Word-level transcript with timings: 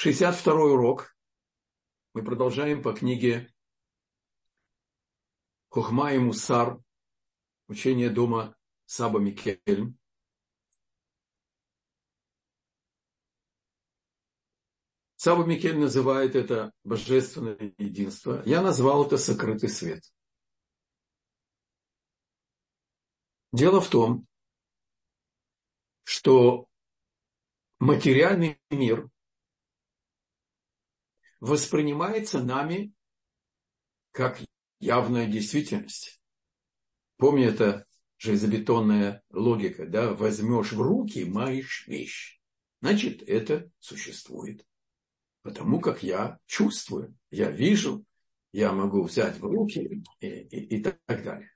62 0.00 0.54
урок. 0.54 1.16
Мы 2.14 2.22
продолжаем 2.22 2.84
по 2.84 2.92
книге 2.92 3.52
Хохма 5.70 6.12
и 6.12 6.18
Мусар, 6.18 6.80
учение 7.66 8.08
дома 8.08 8.56
Саба 8.86 9.18
Микельм. 9.18 9.98
Саба 15.16 15.44
Микель 15.44 15.76
называет 15.76 16.36
это 16.36 16.72
божественное 16.84 17.74
единство. 17.76 18.40
Я 18.46 18.62
назвал 18.62 19.04
это 19.04 19.18
сокрытый 19.18 19.68
свет. 19.68 20.04
Дело 23.52 23.80
в 23.80 23.90
том, 23.90 24.28
что 26.04 26.68
материальный 27.80 28.60
мир 28.70 29.10
воспринимается 31.40 32.42
нами 32.42 32.92
как 34.10 34.40
явная 34.80 35.26
действительность. 35.26 36.20
Помни, 37.16 37.46
это 37.46 37.86
железобетонная 38.18 39.22
логика, 39.30 39.86
да, 39.86 40.12
возьмешь 40.12 40.72
в 40.72 40.80
руки, 40.80 41.24
маешь 41.24 41.86
вещь. 41.86 42.40
Значит, 42.80 43.22
это 43.22 43.70
существует. 43.78 44.66
Потому 45.42 45.80
как 45.80 46.02
я 46.02 46.38
чувствую, 46.46 47.16
я 47.30 47.50
вижу, 47.50 48.04
я 48.52 48.72
могу 48.72 49.02
взять 49.02 49.38
в 49.38 49.44
руки 49.44 50.04
и, 50.20 50.26
и, 50.26 50.78
и 50.78 50.82
так 50.82 50.98
далее. 51.06 51.50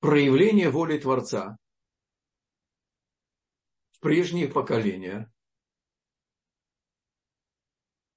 Проявление 0.00 0.70
воли 0.70 0.98
Творца 0.98 1.56
в 3.92 4.00
прежние 4.00 4.48
поколения 4.48 5.32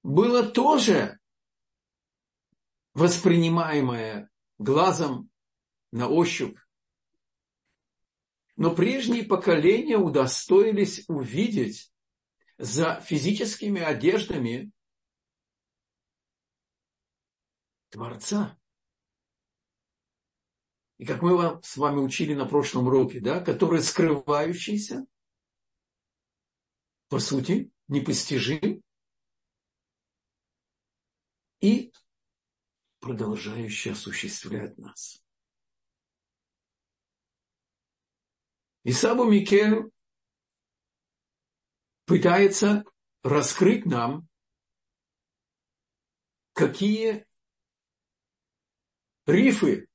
было 0.06 0.48
тоже 0.48 1.18
воспринимаемое 2.94 4.30
глазом 4.56 5.28
на 5.90 6.08
ощупь. 6.08 6.56
Но 8.54 8.72
прежние 8.72 9.24
поколения 9.24 9.98
удостоились 9.98 11.04
увидеть 11.08 11.92
за 12.56 13.00
физическими 13.00 13.82
одеждами 13.82 14.70
Творца. 17.88 18.56
И 20.98 21.04
как 21.04 21.20
мы 21.20 21.36
вам, 21.36 21.62
с 21.64 21.76
вами 21.76 21.98
учили 21.98 22.32
на 22.32 22.46
прошлом 22.46 22.86
уроке, 22.86 23.18
да, 23.18 23.40
который 23.40 23.82
скрывающийся, 23.82 25.04
по 27.08 27.18
сути, 27.18 27.72
непостижим, 27.88 28.84
и 31.60 31.92
продолжающий 33.00 33.92
осуществлять 33.92 34.76
нас. 34.78 35.22
И 38.84 38.92
Сабу 38.92 39.24
Микель 39.24 39.90
пытается 42.04 42.84
раскрыть 43.22 43.84
нам, 43.84 44.28
какие 46.52 47.26
рифы, 49.26 49.88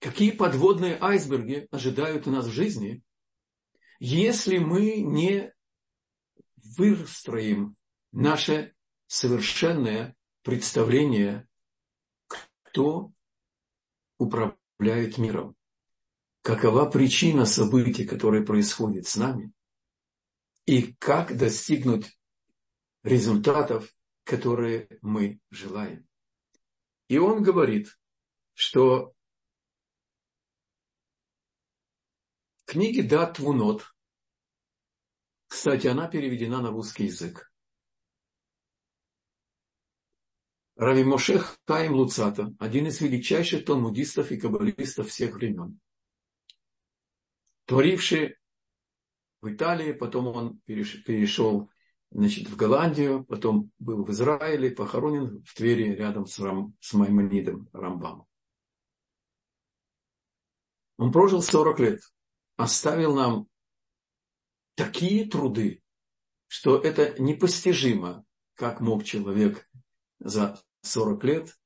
какие 0.00 0.32
подводные 0.32 0.98
айсберги 1.00 1.68
ожидают 1.70 2.26
нас 2.26 2.46
в 2.46 2.50
жизни, 2.50 3.02
если 4.00 4.58
мы 4.58 5.00
не 5.02 5.54
выстроим 6.56 7.76
наше 8.10 8.74
совершенное 9.06 10.16
представление, 10.42 11.48
кто 12.62 13.12
управляет 14.18 15.18
миром, 15.18 15.56
какова 16.42 16.90
причина 16.90 17.46
событий, 17.46 18.04
которые 18.04 18.44
происходят 18.44 19.06
с 19.06 19.16
нами, 19.16 19.52
и 20.66 20.92
как 20.94 21.36
достигнуть 21.36 22.18
результатов, 23.02 23.92
которые 24.24 24.98
мы 25.02 25.40
желаем. 25.50 26.06
И 27.08 27.18
он 27.18 27.42
говорит, 27.42 27.98
что 28.54 29.14
книги 32.66 33.00
Дат 33.00 33.38
Вунот, 33.38 33.92
кстати, 35.48 35.88
она 35.88 36.06
переведена 36.06 36.60
на 36.60 36.70
русский 36.70 37.06
язык, 37.06 37.49
Рави 40.80 41.04
Моше 41.04 41.42
Хаим 41.66 41.92
Луцата, 41.92 42.54
один 42.58 42.86
из 42.86 43.02
величайших 43.02 43.66
талмудистов 43.66 44.32
и 44.32 44.38
каббалистов 44.38 45.10
всех 45.10 45.34
времен, 45.34 45.78
творивший 47.66 48.38
в 49.42 49.52
Италии, 49.52 49.92
потом 49.92 50.28
он 50.28 50.58
перешел 50.60 51.70
значит, 52.10 52.48
в 52.48 52.56
Голландию, 52.56 53.26
потом 53.26 53.70
был 53.78 54.06
в 54.06 54.10
Израиле, 54.10 54.70
похоронен 54.70 55.42
в 55.42 55.52
Твери 55.52 55.92
рядом 55.92 56.24
с, 56.24 56.38
Рам, 56.38 56.74
с 56.80 56.94
Маймонидом 56.94 57.68
Рамбамом. 57.74 58.26
Он 60.96 61.12
прожил 61.12 61.42
40 61.42 61.78
лет, 61.80 62.00
оставил 62.56 63.14
нам 63.14 63.48
такие 64.76 65.28
труды, 65.28 65.82
что 66.46 66.78
это 66.78 67.20
непостижимо, 67.20 68.24
как 68.54 68.80
мог 68.80 69.04
человек 69.04 69.68
за 70.20 70.58
40 70.82 71.24
лет 71.24 71.58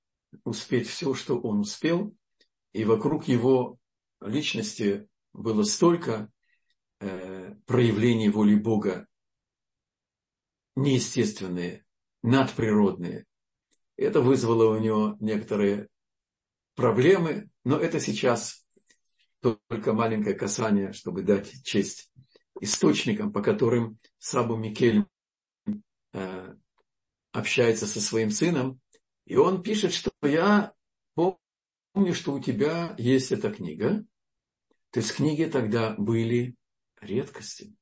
успеть 0.45 0.89
все, 0.89 1.15
что 1.15 1.39
он 1.39 1.61
успел, 1.61 2.15
и 2.73 2.85
вокруг 2.85 3.29
его 3.29 3.79
личности 4.21 5.09
было 5.33 5.63
столько 5.63 6.31
э, 7.01 7.55
проявлений 7.67 8.29
воли 8.29 8.57
Бога 8.57 9.07
неестественные, 10.77 11.85
надприродные. 12.23 13.27
Это 13.97 14.21
вызвало 14.21 14.77
у 14.77 14.81
него 14.81 15.17
некоторые 15.21 15.89
проблемы, 16.75 17.49
но 17.63 17.79
это 17.79 18.01
сейчас 18.01 18.67
только 19.41 19.93
маленькое 19.93 20.35
касание, 20.35 20.93
чтобы 20.93 21.23
дать 21.23 21.63
честь 21.65 22.11
источникам, 22.61 23.33
по 23.33 23.43
которым 23.43 23.99
Сабу 24.19 24.57
Микель 24.57 25.05
э, 26.13 26.55
общается 27.33 27.87
со 27.87 28.01
своим 28.01 28.31
сыном, 28.31 28.81
и 29.27 29.37
он 29.37 29.63
пишет, 29.63 29.93
что 29.93 30.11
я 30.23 30.75
помню, 31.15 32.15
что 32.15 32.33
у 32.33 32.41
тебя 32.41 32.95
есть 32.99 33.33
эта 33.33 33.53
книга. 33.53 34.05
То 34.91 35.01
есть 35.01 35.15
книги 35.15 35.45
тогда 35.45 35.95
были 35.97 36.57
редкостями. 37.01 37.77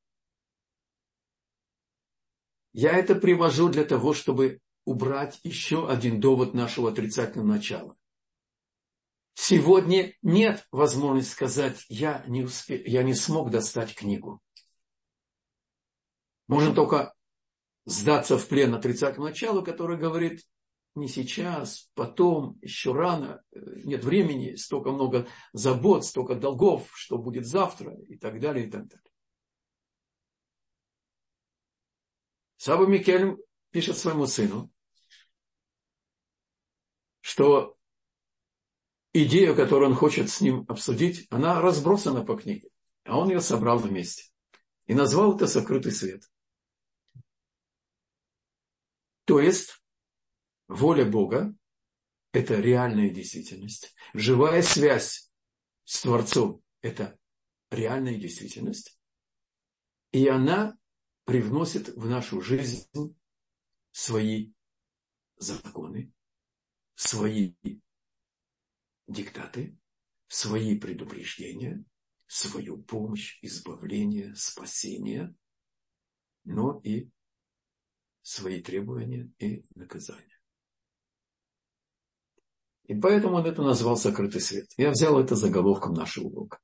Я 2.73 2.93
это 2.93 3.15
привожу 3.15 3.69
для 3.69 3.85
того, 3.85 4.15
чтобы 4.15 4.61
убрать 4.85 5.39
еще 5.43 5.89
один 5.89 6.21
довод 6.21 6.55
нашего 6.55 6.91
отрицательного 6.91 7.47
начала. 7.47 7.95
Сегодня 9.35 10.15
нет 10.23 10.67
возможности 10.71 11.33
сказать, 11.33 11.85
я 11.89 12.25
не, 12.27 12.43
успе... 12.43 12.83
я 12.85 13.03
не 13.03 13.15
смог 13.15 13.51
достать 13.51 13.95
книгу. 13.95 14.41
Можно 16.49 16.75
только 16.75 17.15
сдаться 17.85 18.37
в 18.37 18.47
плен 18.49 18.75
отрицательному 18.75 19.31
началу, 19.31 19.65
который 19.65 19.97
говорит, 19.97 20.45
не 20.95 21.09
сейчас, 21.09 21.91
потом, 21.95 22.59
еще 22.61 22.93
рано, 22.93 23.43
э, 23.53 23.59
нет 23.85 24.05
времени, 24.05 24.57
столько 24.57 24.91
много 24.91 25.27
забот, 25.53 26.05
столько 26.05 26.35
долгов, 26.35 26.91
что 26.95 27.19
будет 27.19 27.47
завтра 27.47 27.97
и 28.09 28.17
так 28.17 28.41
далее, 28.41 28.67
и 28.67 28.71
так 28.71 28.87
далее. 28.87 29.13
Саба 32.59 32.87
Микель 32.87 33.37
пишет 33.71 33.97
своему 33.97 34.27
сыну, 34.27 34.71
что 37.21 37.77
идея, 39.13 39.55
которую 39.55 39.91
он 39.91 39.97
хочет 39.97 40.31
с 40.31 40.41
ним 40.41 40.65
обсудить, 40.69 41.27
она 41.31 41.61
разбросана 41.61 42.25
по 42.25 42.37
книге, 42.37 42.69
а 43.05 43.19
он 43.19 43.31
ее 43.31 43.41
собрал 43.41 43.79
вместе 43.79 44.31
и 44.87 44.95
назвал 44.95 45.35
это 45.35 45.47
«Сокрытый 45.47 45.93
свет». 45.93 46.23
То 49.25 49.41
есть, 49.41 49.82
воля 50.73 51.05
Бога– 51.05 51.55
это 52.33 52.61
реальная 52.61 53.11
действительность. 53.11 53.95
Живая 54.15 54.63
связь 54.63 55.31
с 55.85 56.03
Творцом– 56.03 56.63
это 56.81 57.19
реальная 57.71 58.17
действительность. 58.17 58.99
И 60.13 60.27
она 60.29 60.77
привносит 61.25 61.89
в 61.89 62.09
нашу 62.09 62.41
жизнь 62.41 62.87
свои 63.91 64.53
законы, 65.37 66.13
свои 66.95 67.55
диктаты, 69.07 69.77
свои 70.29 70.79
предупреждения, 70.79 71.85
свою 72.27 72.83
помощь, 72.83 73.39
избавление, 73.43 74.35
спасение. 74.35 75.35
но 76.45 76.81
и 76.83 77.09
свои 78.23 78.63
требования 78.63 79.31
и 79.39 79.65
наказания. 79.75 80.32
И 82.87 82.95
поэтому 82.95 83.37
он 83.37 83.47
это 83.47 83.63
назвал 83.63 83.97
сокрытый 83.97 84.41
свет. 84.41 84.67
Я 84.77 84.91
взял 84.91 85.19
это 85.19 85.37
заголовком 85.37 85.95
нашего 85.95 86.27
урока. 86.27 86.59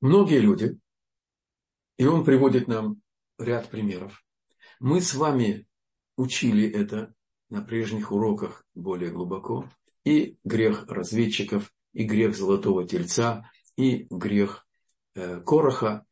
Многие 0.00 0.38
люди, 0.38 0.78
и 1.96 2.06
он 2.06 2.24
приводит 2.24 2.68
нам 2.68 3.00
ряд 3.38 3.70
примеров. 3.70 4.22
Мы 4.78 5.00
с 5.00 5.14
вами 5.14 5.66
учили 6.16 6.68
это 6.68 7.14
на 7.48 7.62
прежних 7.62 8.12
уроках 8.12 8.66
более 8.74 9.10
глубоко. 9.10 9.70
И 10.04 10.36
грех 10.44 10.86
разведчиков, 10.88 11.72
и 11.94 12.04
грех 12.04 12.36
золотого 12.36 12.86
тельца, 12.86 13.50
и 13.76 14.06
грех 14.10 14.66
э, 15.14 15.40
Короха, 15.40 16.04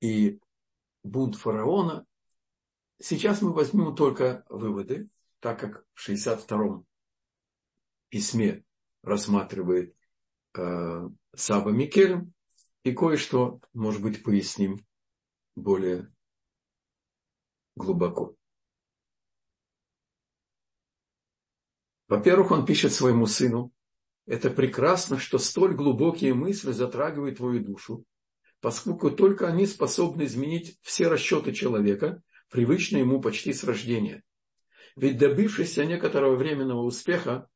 и 0.00 0.38
бунт 1.02 1.36
фараона. 1.36 2.06
Сейчас 3.00 3.42
мы 3.42 3.52
возьмем 3.52 3.94
только 3.94 4.44
выводы, 4.48 5.08
так 5.40 5.60
как 5.60 5.84
в 5.94 6.08
62-м 6.08 6.86
письме 8.08 8.64
рассматривает 9.02 9.94
э, 10.56 11.08
Саба 11.34 11.70
Микелем, 11.70 12.32
и 12.82 12.92
кое-что, 12.92 13.60
может 13.74 14.02
быть, 14.02 14.22
поясним 14.22 14.84
более 15.54 16.12
глубоко. 17.76 18.34
Во-первых, 22.08 22.50
он 22.50 22.64
пишет 22.64 22.92
своему 22.92 23.26
сыну, 23.26 23.72
это 24.26 24.50
прекрасно, 24.50 25.18
что 25.18 25.38
столь 25.38 25.74
глубокие 25.74 26.34
мысли 26.34 26.72
затрагивают 26.72 27.38
твою 27.38 27.64
душу, 27.64 28.04
поскольку 28.60 29.10
только 29.10 29.48
они 29.48 29.66
способны 29.66 30.24
изменить 30.24 30.78
все 30.82 31.08
расчеты 31.08 31.52
человека, 31.52 32.22
привычные 32.50 33.00
ему 33.00 33.20
почти 33.20 33.52
с 33.52 33.64
рождения. 33.64 34.24
Ведь 34.96 35.18
добившийся 35.18 35.84
некоторого 35.84 36.36
временного 36.36 36.82
успеха 36.82 37.48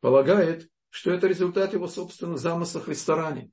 полагает, 0.00 0.70
что 0.90 1.10
это 1.10 1.26
результат 1.26 1.72
его 1.72 1.88
собственных 1.88 2.38
замыслов 2.38 2.88
и 2.88 2.94
стараний. 2.94 3.52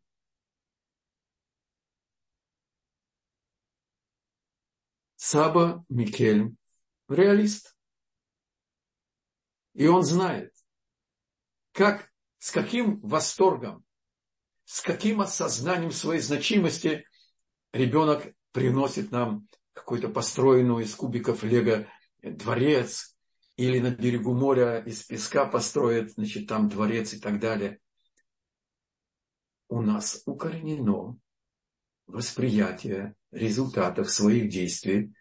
Саба 5.15 5.85
Микель 5.89 6.55
реалист. 7.07 7.75
И 9.73 9.87
он 9.87 10.03
знает, 10.03 10.53
как, 11.71 12.11
с 12.37 12.51
каким 12.51 12.99
восторгом, 12.99 13.85
с 14.71 14.79
каким 14.79 15.19
осознанием 15.19 15.91
своей 15.91 16.21
значимости 16.21 17.05
ребенок 17.73 18.33
приносит 18.53 19.11
нам 19.11 19.49
какой-то 19.73 20.07
построенный 20.07 20.85
из 20.85 20.95
кубиков 20.95 21.43
лего 21.43 21.87
дворец, 22.21 23.17
или 23.57 23.79
на 23.79 23.89
берегу 23.89 24.33
моря 24.33 24.79
из 24.79 25.03
песка 25.03 25.45
построит, 25.45 26.13
значит, 26.13 26.47
там 26.47 26.69
дворец 26.69 27.13
и 27.13 27.19
так 27.19 27.41
далее. 27.41 27.79
У 29.67 29.81
нас 29.81 30.23
укоренено 30.25 31.19
восприятие 32.07 33.15
результатов 33.31 34.09
своих 34.09 34.49
действий 34.49 35.13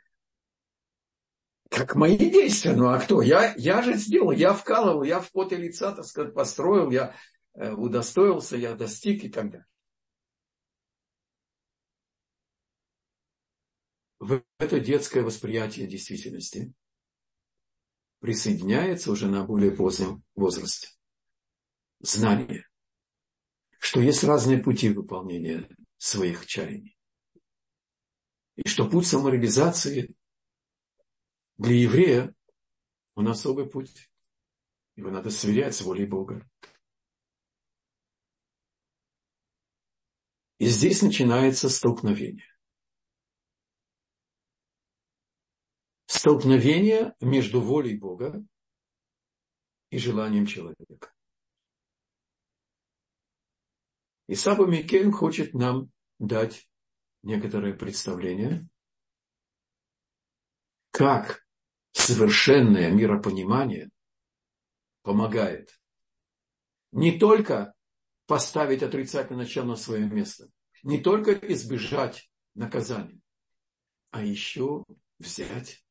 как 1.69 1.97
мои 1.97 2.17
действия. 2.17 2.77
Ну 2.77 2.89
а 2.89 3.01
кто? 3.01 3.21
Я, 3.21 3.55
я 3.57 3.83
же 3.83 3.95
сделал, 3.95 4.31
я 4.31 4.53
вкалывал, 4.55 5.03
я 5.03 5.19
в 5.19 5.31
поте 5.33 5.57
лица, 5.57 5.91
так 5.91 6.05
сказать, 6.05 6.35
построил, 6.35 6.91
я 6.93 7.17
удостоился, 7.55 8.57
я 8.57 8.75
достиг 8.75 9.25
и 9.25 9.29
так 9.29 9.51
далее. 9.51 9.67
В 14.19 14.43
это 14.59 14.81
детское 14.81 15.23
восприятие 15.23 15.87
действительности 15.87 16.75
присоединяется 18.21 19.11
уже 19.11 19.29
на 19.29 19.45
более 19.45 19.73
позднем 19.73 20.23
возрасте 20.35 20.89
знание, 22.01 22.69
что 23.79 24.01
есть 24.01 24.25
разные 24.25 24.59
пути 24.59 24.91
выполнения 24.91 25.69
своих 25.97 26.47
чаяний. 26.47 26.99
И 28.57 28.69
что 28.69 28.89
путь 28.89 29.07
самореализации 29.07 30.15
для 31.57 31.75
еврея 31.75 32.35
он 33.15 33.29
особый 33.29 33.69
путь. 33.69 34.11
Его 34.97 35.11
надо 35.11 35.31
сверять 35.31 35.75
с 35.75 35.83
волей 35.83 36.07
Бога. 36.07 36.49
И 40.61 40.67
здесь 40.67 41.01
начинается 41.01 41.71
столкновение. 41.71 42.55
Столкновение 46.05 47.15
между 47.19 47.63
волей 47.63 47.97
Бога 47.97 48.45
и 49.89 49.97
желанием 49.97 50.45
человека. 50.45 51.15
И 54.27 54.35
Саба 54.35 54.67
Микель 54.67 55.11
хочет 55.11 55.55
нам 55.55 55.91
дать 56.19 56.69
некоторое 57.23 57.73
представление, 57.73 58.69
как 60.91 61.43
совершенное 61.93 62.91
миропонимание 62.91 63.89
помогает 65.01 65.81
не 66.93 67.19
только 67.19 67.73
поставить 68.31 68.85
отрицательное 68.85 69.43
начало 69.43 69.71
на 69.71 69.75
свое 69.75 70.09
место, 70.09 70.49
не 70.85 71.01
только 71.01 71.33
избежать 71.33 72.31
наказания, 72.55 73.21
а 74.13 74.23
еще 74.23 74.85
взять 75.19 75.85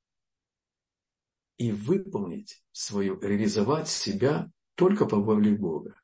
и 1.58 1.74
выполнить 1.74 2.64
свою, 2.72 3.20
реализовать 3.20 3.90
себя 3.90 4.50
только 4.76 5.06
по 5.06 5.18
воле 5.18 5.54
Бога 5.58 6.02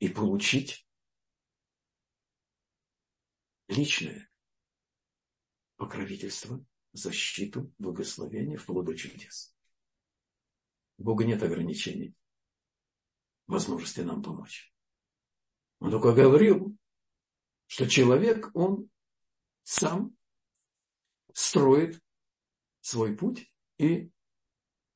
и 0.00 0.08
получить 0.08 0.88
личное 3.68 4.28
покровительство 5.76 6.66
защиту, 6.90 7.72
благословение, 7.78 8.58
вплоть 8.58 8.86
до 8.86 8.96
чудес. 8.96 9.54
У 10.98 11.04
Бога 11.04 11.24
нет 11.24 11.40
ограничений, 11.44 12.16
возможности 13.46 14.00
нам 14.00 14.20
помочь. 14.20 14.74
Он 15.80 15.90
только 15.90 16.12
говорил, 16.12 16.76
что 17.66 17.88
человек, 17.88 18.50
он 18.54 18.90
сам 19.62 20.16
строит 21.32 22.00
свой 22.80 23.16
путь 23.16 23.52
и 23.78 24.10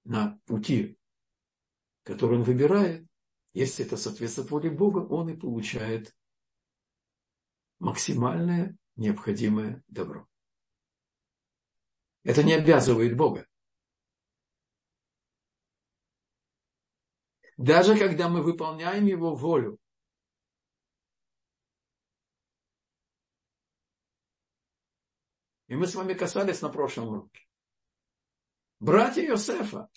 на 0.04 0.38
пути, 0.44 0.98
который 2.02 2.38
он 2.38 2.44
выбирает, 2.44 3.06
если 3.54 3.86
это 3.86 3.96
соответствует 3.96 4.50
воле 4.50 4.70
Бога, 4.70 4.98
он 4.98 5.30
и 5.30 5.36
получает 5.36 6.14
максимальное 7.78 8.76
необходимое 8.96 9.82
добро. 9.88 10.28
Это 12.24 12.42
не 12.42 12.52
обязывает 12.52 13.16
Бога. 13.16 13.46
Даже 17.56 17.96
когда 17.96 18.28
мы 18.28 18.42
выполняем 18.42 19.06
Его 19.06 19.34
волю, 19.34 19.78
И 25.74 25.76
мы 25.76 25.88
с 25.88 25.96
вами 25.96 26.14
касались 26.14 26.62
на 26.62 26.68
прошлом 26.68 27.08
уроке. 27.08 27.40
Братья 28.78 29.22
Иосифа, 29.22 29.90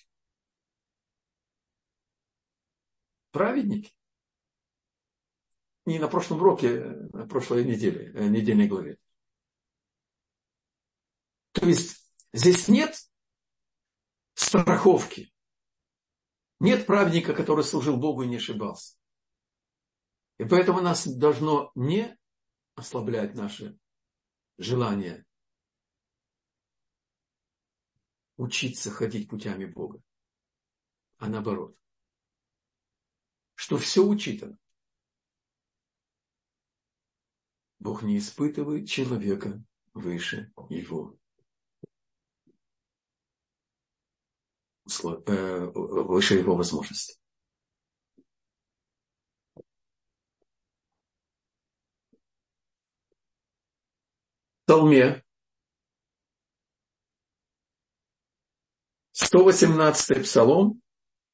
праведники. 3.29 3.93
Не 5.85 5.99
на 5.99 6.07
прошлом 6.07 6.39
уроке, 6.39 6.79
на 7.13 7.27
прошлой 7.27 7.63
неделе, 7.63 8.11
э, 8.11 8.27
недельной 8.27 8.67
главе. 8.67 8.97
То 11.51 11.67
есть 11.67 12.11
Здесь 12.33 12.67
нет 12.67 12.97
страховки. 14.33 15.31
Нет 16.59 16.87
праведника, 16.87 17.35
который 17.35 17.63
служил 17.63 17.97
Богу 17.97 18.23
и 18.23 18.27
не 18.27 18.37
ошибался. 18.37 18.97
И 20.39 20.43
поэтому 20.43 20.81
нас 20.81 21.05
должно 21.05 21.71
не 21.75 22.17
ослаблять 22.73 23.35
наше 23.35 23.77
желание 24.57 25.26
учиться 28.37 28.91
ходить 28.91 29.29
путями 29.29 29.65
Бога, 29.65 30.01
а 31.17 31.27
наоборот. 31.27 31.75
Что 33.55 33.77
все 33.77 34.05
учитано. 34.05 34.57
Бог 37.79 38.03
не 38.03 38.17
испытывает 38.17 38.87
человека 38.87 39.63
выше 39.93 40.51
его 40.69 41.17
э, 45.03 45.71
выше 45.73 46.35
его 46.35 46.55
возможности. 46.55 47.19
В 54.67 55.26
118 59.19 60.23
Псалом, 60.23 60.79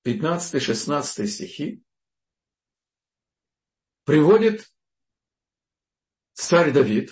15-16 0.05 1.27
стихи, 1.27 1.83
приводит 4.05 4.73
царь 6.31 6.71
Давид 6.71 7.11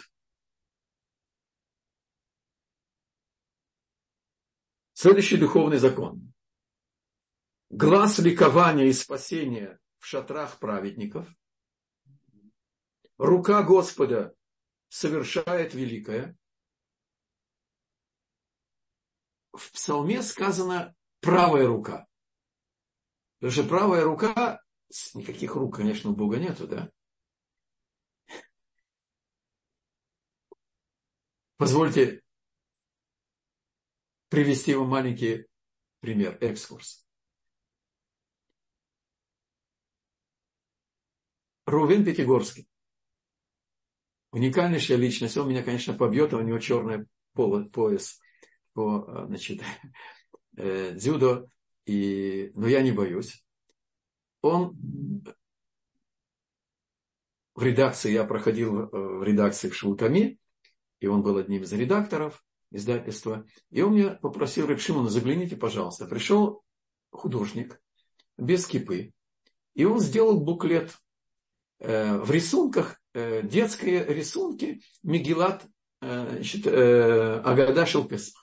следующий 4.93 5.35
духовный 5.35 5.77
закон. 5.77 6.33
Глаз 7.69 8.19
ликования 8.19 8.85
и 8.85 8.93
спасения 8.93 9.77
в 9.97 10.05
шатрах 10.05 10.57
праведников, 10.59 11.27
рука 13.17 13.61
Господа 13.63 14.33
совершает 14.87 15.73
великое. 15.73 16.37
В 19.53 19.71
псалме 19.71 20.21
сказано 20.21 20.95
правая 21.19 21.67
рука. 21.67 22.07
Потому 23.39 23.51
что 23.51 23.63
правая 23.63 24.03
рука, 24.03 24.61
никаких 25.13 25.55
рук, 25.55 25.77
конечно, 25.77 26.11
у 26.11 26.15
Бога 26.15 26.37
нету, 26.37 26.67
да? 26.67 26.91
Позвольте 31.57 32.23
привести 34.29 34.73
вам 34.73 34.89
маленький 34.89 35.47
пример, 35.99 36.37
экскурс. 36.41 37.05
Рувен 41.65 42.03
Пятигорский. 42.03 42.67
Уникальнейшая 44.31 44.97
личность. 44.97 45.37
Он 45.37 45.49
меня, 45.49 45.63
конечно, 45.63 45.93
побьет, 45.93 46.33
а 46.33 46.37
у 46.37 46.41
него 46.41 46.59
черный 46.59 47.07
пояс 47.33 48.19
по 48.73 49.25
значит, 49.27 49.61
э, 50.57 50.93
дзюдо. 50.93 51.47
И, 51.85 52.51
но 52.55 52.67
я 52.67 52.81
не 52.81 52.91
боюсь. 52.91 53.43
Он 54.41 54.77
в 57.55 57.63
редакции, 57.63 58.11
я 58.11 58.23
проходил 58.23 58.87
в 58.91 59.23
редакции 59.23 59.69
в 59.69 59.75
Шелками, 59.75 60.39
и 60.99 61.07
он 61.07 61.21
был 61.21 61.37
одним 61.37 61.63
из 61.63 61.73
редакторов 61.73 62.43
издательства. 62.71 63.45
И 63.69 63.81
он 63.81 63.95
меня 63.95 64.11
попросил, 64.11 64.65
говорит, 64.65 64.83
загляните, 65.11 65.57
пожалуйста. 65.57 66.05
Пришел 66.05 66.63
художник 67.11 67.81
без 68.37 68.65
кипы, 68.65 69.13
и 69.73 69.85
он 69.85 69.99
сделал 69.99 70.39
буклет 70.39 70.97
э, 71.79 72.17
в 72.17 72.31
рисунках, 72.31 72.99
э, 73.13 73.41
детские 73.43 74.05
рисунки 74.05 74.81
Мегилат 75.03 75.65
э, 76.01 76.41
э, 76.41 77.41
Агада 77.43 77.85
Шелпесах. 77.85 78.40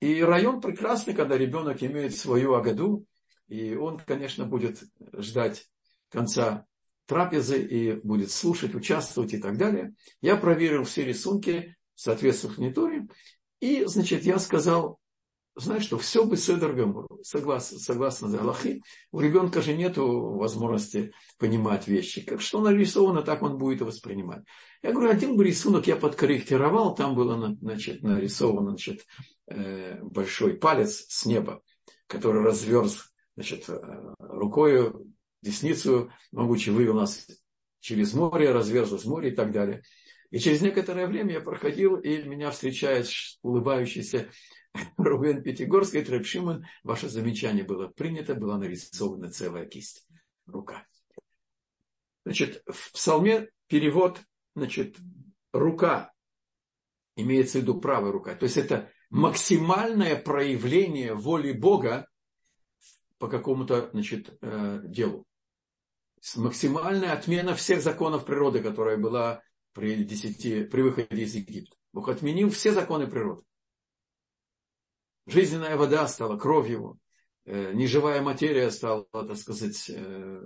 И 0.00 0.22
район 0.22 0.60
прекрасный, 0.60 1.14
когда 1.14 1.36
ребенок 1.36 1.82
имеет 1.82 2.16
свою 2.16 2.54
Агаду, 2.54 3.04
и 3.48 3.74
он, 3.74 3.98
конечно, 3.98 4.46
будет 4.46 4.82
ждать 5.12 5.68
конца 6.08 6.66
трапезы 7.06 7.60
и 7.60 7.92
будет 7.92 8.30
слушать, 8.30 8.74
участвовать 8.74 9.34
и 9.34 9.38
так 9.38 9.58
далее. 9.58 9.94
Я 10.20 10.36
проверил 10.36 10.84
все 10.84 11.04
рисунки, 11.04 11.76
соответствующие 11.94 12.72
Торе, 12.72 13.08
и, 13.60 13.84
значит, 13.84 14.22
я 14.22 14.38
сказал, 14.38 14.98
знаешь 15.56 15.84
что, 15.84 15.98
все 15.98 16.24
бы 16.24 16.36
Седр 16.36 16.72
Гамур, 16.72 17.06
согласно, 17.22 17.78
согласно 17.78 18.38
Аллахи, 18.38 18.82
у 19.12 19.20
ребенка 19.20 19.62
же 19.62 19.74
нет 19.74 19.94
возможности 19.96 21.12
понимать 21.38 21.88
вещи. 21.88 22.24
Как 22.24 22.40
что 22.40 22.60
нарисовано, 22.60 23.22
так 23.22 23.42
он 23.42 23.58
будет 23.58 23.82
воспринимать. 23.82 24.42
Я 24.82 24.92
говорю, 24.92 25.10
один 25.10 25.36
бы 25.36 25.44
рисунок 25.44 25.86
я 25.86 25.96
подкорректировал, 25.96 26.94
там 26.94 27.14
было 27.14 27.56
значит, 27.60 28.02
нарисовано 28.02 28.70
значит, 28.70 29.04
э, 29.48 30.00
большой 30.02 30.54
палец 30.54 31.06
с 31.08 31.26
неба, 31.26 31.62
который 32.06 32.42
разверз 32.42 33.12
значит, 33.34 33.68
э, 33.68 34.14
рукой 34.18 34.92
десницу 35.42 36.12
могучий 36.32 36.70
вывел 36.70 36.94
нас 36.94 37.26
через 37.80 38.14
море, 38.14 38.52
разверзлось 38.52 39.04
море 39.04 39.30
и 39.30 39.34
так 39.34 39.52
далее. 39.52 39.82
И 40.30 40.38
через 40.38 40.60
некоторое 40.60 41.06
время 41.06 41.34
я 41.34 41.40
проходил, 41.40 41.96
и 41.96 42.22
меня 42.22 42.50
встречает 42.50 43.08
улыбающийся 43.42 44.30
Рубен 44.96 45.42
Пятигорский, 45.42 46.04
Треп 46.04 46.26
Шимон. 46.26 46.64
Ваше 46.82 47.08
замечание 47.08 47.64
было 47.64 47.88
принято, 47.88 48.34
была 48.34 48.58
нарисована 48.58 49.30
целая 49.30 49.66
кисть, 49.66 50.06
рука. 50.46 50.86
Значит, 52.24 52.62
в 52.66 52.92
псалме 52.92 53.50
перевод, 53.66 54.20
значит, 54.54 54.96
рука, 55.52 56.12
имеется 57.16 57.58
в 57.58 57.62
виду 57.62 57.80
правая 57.80 58.12
рука. 58.12 58.34
То 58.34 58.44
есть 58.44 58.56
это 58.56 58.90
максимальное 59.08 60.16
проявление 60.16 61.14
воли 61.14 61.52
Бога 61.52 62.06
по 63.18 63.28
какому-то 63.28 63.90
значит, 63.92 64.36
э, 64.40 64.80
делу 64.84 65.26
максимальная 66.36 67.12
отмена 67.12 67.54
всех 67.54 67.82
законов 67.82 68.24
природы, 68.24 68.62
которая 68.62 68.96
была 68.96 69.42
при, 69.72 70.04
десяти, 70.04 70.64
при 70.64 70.82
выходе 70.82 71.22
из 71.22 71.34
Египта. 71.34 71.76
Бог 71.92 72.08
отменил 72.08 72.50
все 72.50 72.72
законы 72.72 73.06
природы. 73.06 73.42
Жизненная 75.30 75.76
вода 75.76 76.08
стала 76.08 76.36
кровью, 76.36 76.98
э, 77.44 77.72
неживая 77.72 78.20
материя 78.20 78.68
стала, 78.72 79.06
так 79.12 79.36
сказать, 79.36 79.88
э, 79.88 80.40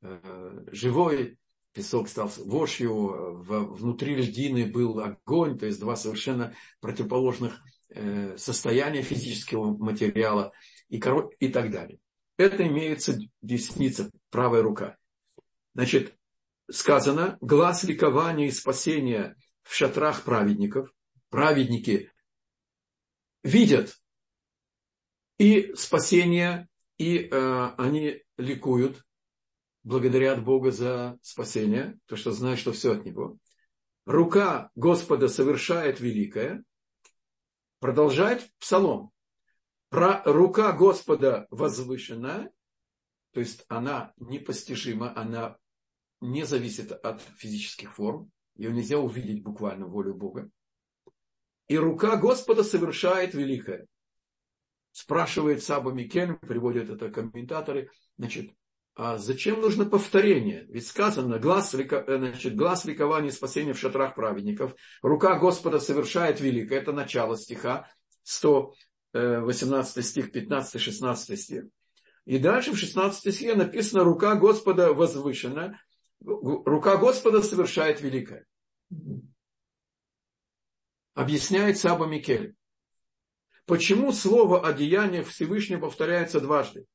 э, 0.00 0.64
живой, 0.72 1.36
песок 1.74 2.08
стал 2.08 2.32
вошью, 2.46 3.42
внутри 3.42 4.16
льдины 4.16 4.64
был 4.64 5.00
огонь, 5.00 5.58
то 5.58 5.66
есть 5.66 5.80
два 5.80 5.96
совершенно 5.96 6.54
противоположных 6.80 7.60
состояния 8.36 9.02
физического 9.02 9.76
материала 9.76 10.52
и, 10.88 10.96
и 11.38 11.48
так 11.48 11.70
далее. 11.70 11.98
Это 12.38 12.66
имеется 12.66 13.18
десница, 13.42 14.10
правая 14.30 14.62
рука. 14.62 14.96
Значит, 15.74 16.14
сказано, 16.70 17.36
глаз 17.40 17.84
ликования 17.84 18.48
и 18.48 18.52
спасения 18.52 19.36
в 19.62 19.74
шатрах 19.74 20.24
праведников. 20.24 20.90
Праведники 21.28 22.10
видят 23.42 23.96
и 25.38 25.72
спасение, 25.74 26.68
и 26.98 27.18
э, 27.18 27.70
они 27.78 28.22
ликуют, 28.36 29.04
благодарят 29.82 30.44
Бога 30.44 30.70
за 30.70 31.18
спасение, 31.22 31.98
то 32.06 32.16
что 32.16 32.32
знают, 32.32 32.60
что 32.60 32.72
все 32.72 32.92
от 32.92 33.04
Него. 33.04 33.38
Рука 34.04 34.70
Господа 34.74 35.28
совершает 35.28 36.00
великое. 36.00 36.64
Продолжает 37.78 38.50
псалом 38.58 39.12
рука 39.90 40.72
Господа 40.72 41.46
возвышена, 41.50 42.50
то 43.32 43.40
есть 43.40 43.64
она 43.68 44.12
непостижима, 44.16 45.16
она 45.16 45.56
не 46.20 46.44
зависит 46.44 46.92
от 46.92 47.22
физических 47.36 47.94
форм, 47.94 48.30
ее 48.54 48.72
нельзя 48.72 48.98
увидеть 48.98 49.42
буквально 49.42 49.86
волю 49.86 50.14
Бога. 50.14 50.50
И 51.70 51.78
рука 51.78 52.16
Господа 52.16 52.64
совершает 52.64 53.32
великое. 53.32 53.86
Спрашивает 54.90 55.62
Саба 55.62 55.92
Микен, 55.92 56.36
приводят 56.36 56.90
это 56.90 57.12
комментаторы, 57.12 57.90
значит, 58.18 58.50
а 58.96 59.18
зачем 59.18 59.60
нужно 59.60 59.84
повторение? 59.84 60.66
Ведь 60.68 60.88
сказано, 60.88 61.38
глаз, 61.38 61.70
значит, 61.70 62.56
глаз 62.56 62.86
ликования 62.86 63.28
и 63.28 63.32
спасения 63.32 63.72
в 63.72 63.78
шатрах 63.78 64.16
праведников, 64.16 64.74
рука 65.00 65.38
Господа 65.38 65.78
совершает 65.78 66.40
великое, 66.40 66.80
это 66.80 66.90
начало 66.90 67.36
стиха 67.36 67.88
100, 68.24 68.74
18 69.12 69.96
э, 69.96 70.02
стих, 70.02 70.32
15, 70.32 70.80
16 70.80 71.40
стих. 71.40 71.64
И 72.24 72.38
дальше 72.38 72.72
в 72.72 72.78
16 72.78 73.20
стихе 73.20 73.54
написано, 73.54 74.02
рука 74.02 74.34
Господа 74.34 74.92
возвышена, 74.92 75.80
рука 76.20 76.96
Господа 76.96 77.42
совершает 77.42 78.00
великое. 78.00 78.44
Объясняет 81.14 81.78
Саба 81.78 82.06
Микель. 82.06 82.54
Почему 83.66 84.12
слово 84.12 84.66
о 84.66 84.72
деяниях 84.72 85.28
Всевышнего 85.28 85.80
повторяется 85.80 86.40
дважды? 86.40 86.86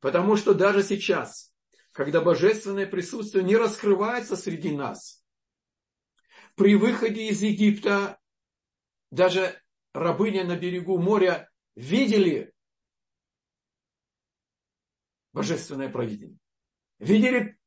Потому 0.00 0.36
что 0.36 0.54
даже 0.54 0.82
сейчас, 0.82 1.52
когда 1.92 2.20
божественное 2.20 2.86
присутствие 2.86 3.44
не 3.44 3.56
раскрывается 3.56 4.36
среди 4.36 4.70
нас, 4.70 5.24
при 6.54 6.74
выходе 6.74 7.28
из 7.28 7.42
Египта 7.42 8.18
даже 9.10 9.60
рабыня 9.92 10.44
на 10.44 10.56
берегу 10.56 10.98
моря 10.98 11.50
видели 11.74 12.52
божественное 15.32 15.88
провидение. 15.88 16.38
Видели 16.98 17.58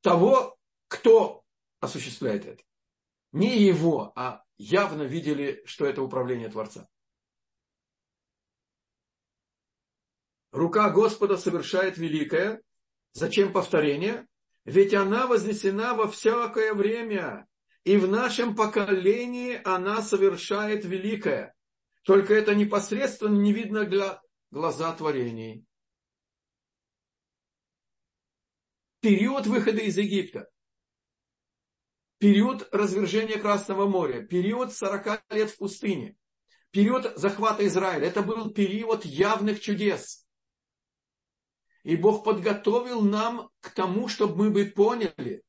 того, 0.00 0.58
кто 0.88 1.44
осуществляет 1.80 2.46
это. 2.46 2.62
Не 3.32 3.58
его, 3.58 4.12
а 4.16 4.42
явно 4.60 5.04
видели, 5.04 5.62
что 5.64 5.86
это 5.86 6.02
управление 6.02 6.50
Творца. 6.50 6.86
Рука 10.52 10.90
Господа 10.90 11.38
совершает 11.38 11.96
великое. 11.96 12.60
Зачем 13.12 13.52
повторение? 13.52 14.26
Ведь 14.64 14.92
она 14.92 15.26
вознесена 15.26 15.94
во 15.94 16.06
всякое 16.08 16.74
время 16.74 17.48
И 17.84 17.96
в 17.96 18.06
нашем 18.06 18.54
поколении 18.54 19.58
она 19.64 20.02
совершает 20.02 20.84
великое. 20.84 21.54
Только 22.04 22.34
это 22.34 22.54
непосредственно 22.54 23.38
не 23.38 23.54
видно 23.54 23.86
для 23.86 24.20
глаза 24.50 24.94
творений. 24.94 25.64
Период 29.00 29.46
выхода 29.46 29.80
из 29.80 29.96
Египта. 29.96 30.50
Период 32.20 32.68
развержения 32.70 33.38
Красного 33.38 33.88
моря. 33.88 34.20
Период 34.20 34.74
40 34.74 35.24
лет 35.30 35.50
в 35.50 35.56
пустыне. 35.56 36.16
Период 36.70 37.14
захвата 37.16 37.66
Израиля. 37.66 38.08
Это 38.08 38.20
был 38.20 38.50
период 38.50 39.06
явных 39.06 39.58
чудес. 39.58 40.26
И 41.82 41.96
Бог 41.96 42.22
подготовил 42.22 43.00
нам 43.00 43.48
к 43.60 43.70
тому, 43.70 44.06
чтобы 44.08 44.36
мы 44.36 44.50
бы 44.50 44.66
поняли, 44.66 45.42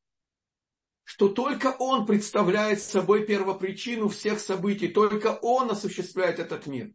что 1.04 1.28
только 1.28 1.76
Он 1.78 2.06
представляет 2.06 2.82
собой 2.82 3.26
первопричину 3.26 4.08
всех 4.08 4.40
событий, 4.40 4.88
только 4.88 5.38
Он 5.42 5.72
осуществляет 5.72 6.40
этот 6.40 6.68
мир. 6.68 6.94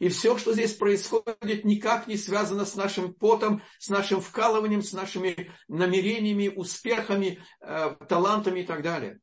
И 0.00 0.08
все, 0.08 0.38
что 0.38 0.54
здесь 0.54 0.74
происходит, 0.74 1.64
никак 1.64 2.06
не 2.06 2.16
связано 2.16 2.64
с 2.64 2.74
нашим 2.74 3.12
потом, 3.12 3.62
с 3.78 3.90
нашим 3.90 4.22
вкалыванием, 4.22 4.82
с 4.82 4.94
нашими 4.94 5.52
намерениями, 5.68 6.48
успехами, 6.48 7.44
э, 7.60 7.96
талантами 8.08 8.60
и 8.60 8.64
так 8.64 8.82
далее. 8.82 9.20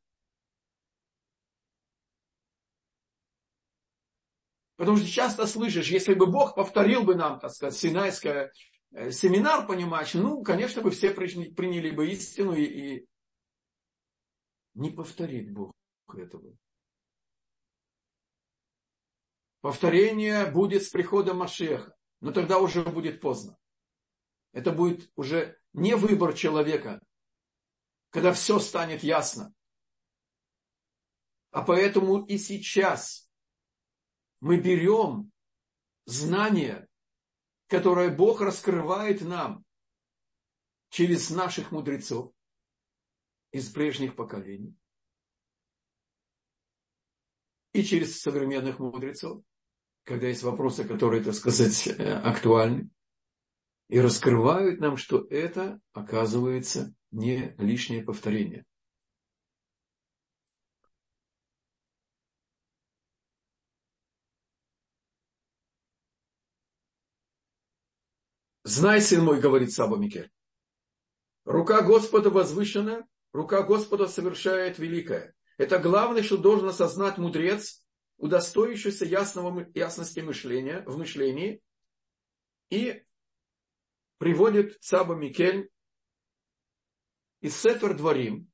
Потому 4.76 4.98
что 4.98 5.08
часто 5.08 5.48
слышишь, 5.48 5.90
если 5.90 6.14
бы 6.14 6.28
Бог 6.28 6.54
повторил 6.54 7.04
бы 7.04 7.16
нам, 7.16 7.40
так 7.40 7.50
сказать, 7.50 7.76
Синайское 7.76 8.52
э, 8.92 9.10
семинар, 9.10 9.66
понимаешь, 9.66 10.14
ну, 10.14 10.44
конечно 10.44 10.84
бы 10.84 10.92
все 10.92 11.10
приняли 11.10 11.90
бы 11.90 12.08
истину 12.08 12.54
и, 12.54 12.64
и 12.64 13.08
не 14.76 14.92
повторит 14.92 15.52
Бог 15.52 15.74
этого. 16.16 16.56
Повторение 19.62 20.46
будет 20.46 20.84
с 20.84 20.90
приходом 20.90 21.38
Машеха, 21.38 21.96
но 22.22 22.32
тогда 22.32 22.60
уже 22.60 22.84
будет 22.84 23.22
поздно. 23.22 23.58
Это 24.52 24.72
будет 24.72 25.12
уже 25.16 25.60
не 25.74 25.96
выбор 25.96 26.34
человека, 26.34 27.02
когда 28.10 28.34
все 28.34 28.60
станет 28.60 29.04
ясно. 29.04 29.54
А 31.52 31.64
поэтому 31.64 32.26
и 32.26 32.38
сейчас 32.38 33.30
мы 34.40 34.60
берем 34.60 35.32
знание, 36.06 36.88
которое 37.68 38.10
Бог 38.10 38.42
раскрывает 38.42 39.22
нам 39.22 39.66
через 40.90 41.30
наших 41.30 41.72
мудрецов, 41.72 42.34
из 43.52 43.70
прежних 43.70 44.16
поколений 44.16 44.78
и 47.78 47.84
через 47.84 48.20
современных 48.20 48.80
мудрецов, 48.80 49.44
когда 50.04 50.28
есть 50.28 50.44
вопросы, 50.44 50.84
которые, 50.84 51.24
так 51.24 51.34
сказать, 51.36 51.88
э, 51.88 52.14
актуальны, 52.14 52.90
и 53.90 54.00
раскрывают 54.00 54.80
нам, 54.80 54.98
что 54.98 55.26
это, 55.30 55.80
оказывается, 55.94 56.94
не 57.12 57.56
лишнее 57.58 58.04
повторение. 58.04 58.66
Знай, 68.64 69.02
сын 69.02 69.24
мой, 69.24 69.40
говорит 69.40 69.72
Саба 69.72 69.98
Микель, 69.98 70.30
рука 71.46 71.82
Господа 71.82 72.30
возвышена 72.30 73.08
Рука 73.38 73.62
Господа 73.62 74.08
совершает 74.08 74.80
великое. 74.80 75.36
Это 75.58 75.80
главное, 75.80 76.24
что 76.24 76.38
должен 76.38 76.70
осознать 76.70 77.18
мудрец, 77.18 77.84
удостоившийся 78.18 79.06
ясного, 79.06 79.68
ясности 79.74 80.20
мышления, 80.20 80.84
в 80.86 80.98
мышлении, 80.98 81.62
и 82.70 83.04
приводит 84.18 84.78
Саба 84.82 85.16
Микель 85.16 85.70
из 87.42 87.56
Сетер 87.56 87.96
Дворим, 87.96 88.52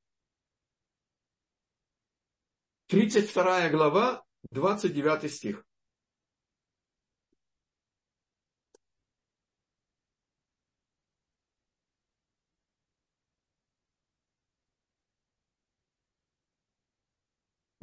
32 2.87 3.69
глава, 3.69 4.23
29 4.51 5.31
стих. 5.31 5.65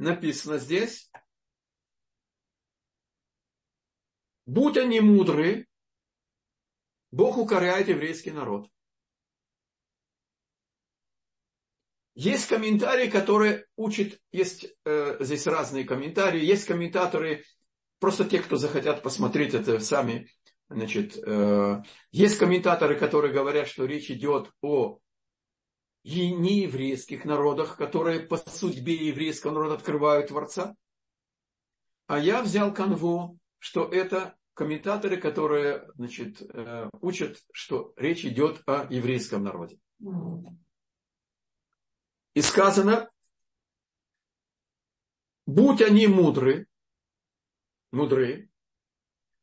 Написано 0.01 0.57
здесь, 0.57 1.09
будь 4.45 4.77
они 4.77 4.99
мудры, 4.99 5.67
Бог 7.11 7.37
укоряет 7.37 7.87
еврейский 7.87 8.31
народ. 8.31 8.69
Есть 12.15 12.47
комментарии, 12.47 13.09
которые 13.09 13.65
учат, 13.75 14.19
есть 14.31 14.67
э, 14.85 15.17
здесь 15.23 15.47
разные 15.47 15.85
комментарии, 15.85 16.43
есть 16.43 16.65
комментаторы, 16.65 17.45
просто 17.99 18.25
те, 18.25 18.39
кто 18.39 18.57
захотят 18.57 19.01
посмотреть 19.01 19.53
это 19.53 19.79
сами, 19.79 20.29
значит, 20.69 21.17
э, 21.17 21.83
есть 22.11 22.37
комментаторы, 22.37 22.97
которые 22.97 23.33
говорят, 23.33 23.67
что 23.67 23.85
речь 23.85 24.09
идет 24.11 24.51
о 24.61 24.99
и 26.03 26.31
нееврейских 26.31 27.25
народах, 27.25 27.77
которые 27.77 28.21
по 28.21 28.37
судьбе 28.37 28.95
еврейского 29.07 29.51
народа 29.51 29.75
открывают 29.75 30.27
Творца. 30.29 30.75
А 32.07 32.19
я 32.19 32.41
взял 32.41 32.73
канву, 32.73 33.37
что 33.59 33.85
это 33.85 34.35
комментаторы, 34.53 35.17
которые 35.17 35.87
значит, 35.95 36.41
э, 36.41 36.89
учат, 37.01 37.43
что 37.53 37.93
речь 37.95 38.25
идет 38.25 38.61
о 38.67 38.85
еврейском 38.91 39.43
народе. 39.43 39.79
И 42.33 42.41
сказано, 42.41 43.09
будь 45.45 45.81
они 45.81 46.07
мудры, 46.07 46.67
мудры, 47.91 48.49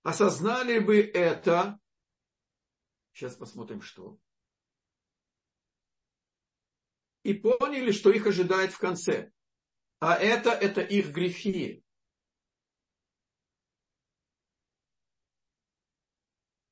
осознали 0.02 0.78
бы 0.78 1.00
это, 1.00 1.78
сейчас 3.12 3.34
посмотрим, 3.34 3.82
что, 3.82 4.18
и 7.28 7.34
поняли, 7.34 7.92
что 7.92 8.10
их 8.10 8.26
ожидает 8.26 8.72
в 8.72 8.78
конце. 8.78 9.30
А 10.00 10.14
это, 10.14 10.50
это 10.50 10.80
их 10.80 11.10
грехи. 11.10 11.84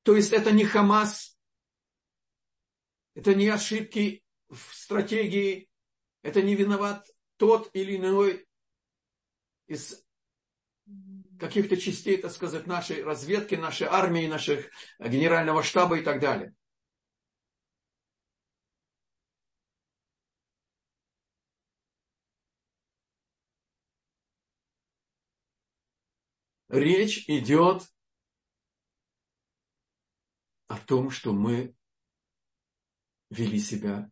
То 0.01 0.15
есть 0.15 0.33
это 0.33 0.51
не 0.51 0.65
Хамас, 0.65 1.37
это 3.13 3.35
не 3.35 3.49
ошибки 3.49 4.23
в 4.49 4.73
стратегии, 4.73 5.69
это 6.23 6.41
не 6.41 6.55
виноват 6.55 7.07
тот 7.35 7.69
или 7.73 7.97
иной 7.97 8.47
из 9.67 10.03
каких-то 11.39 11.77
частей, 11.77 12.17
так 12.17 12.31
сказать, 12.31 12.65
нашей 12.65 13.03
разведки, 13.03 13.53
нашей 13.53 13.85
армии, 13.85 14.25
наших 14.25 14.71
генерального 14.97 15.61
штаба 15.61 15.99
и 15.99 16.03
так 16.03 16.19
далее. 16.19 16.55
Речь 26.77 27.27
идет 27.27 27.83
о 30.67 30.77
том, 30.77 31.09
что 31.09 31.33
мы 31.33 31.75
вели 33.29 33.59
себя 33.59 34.09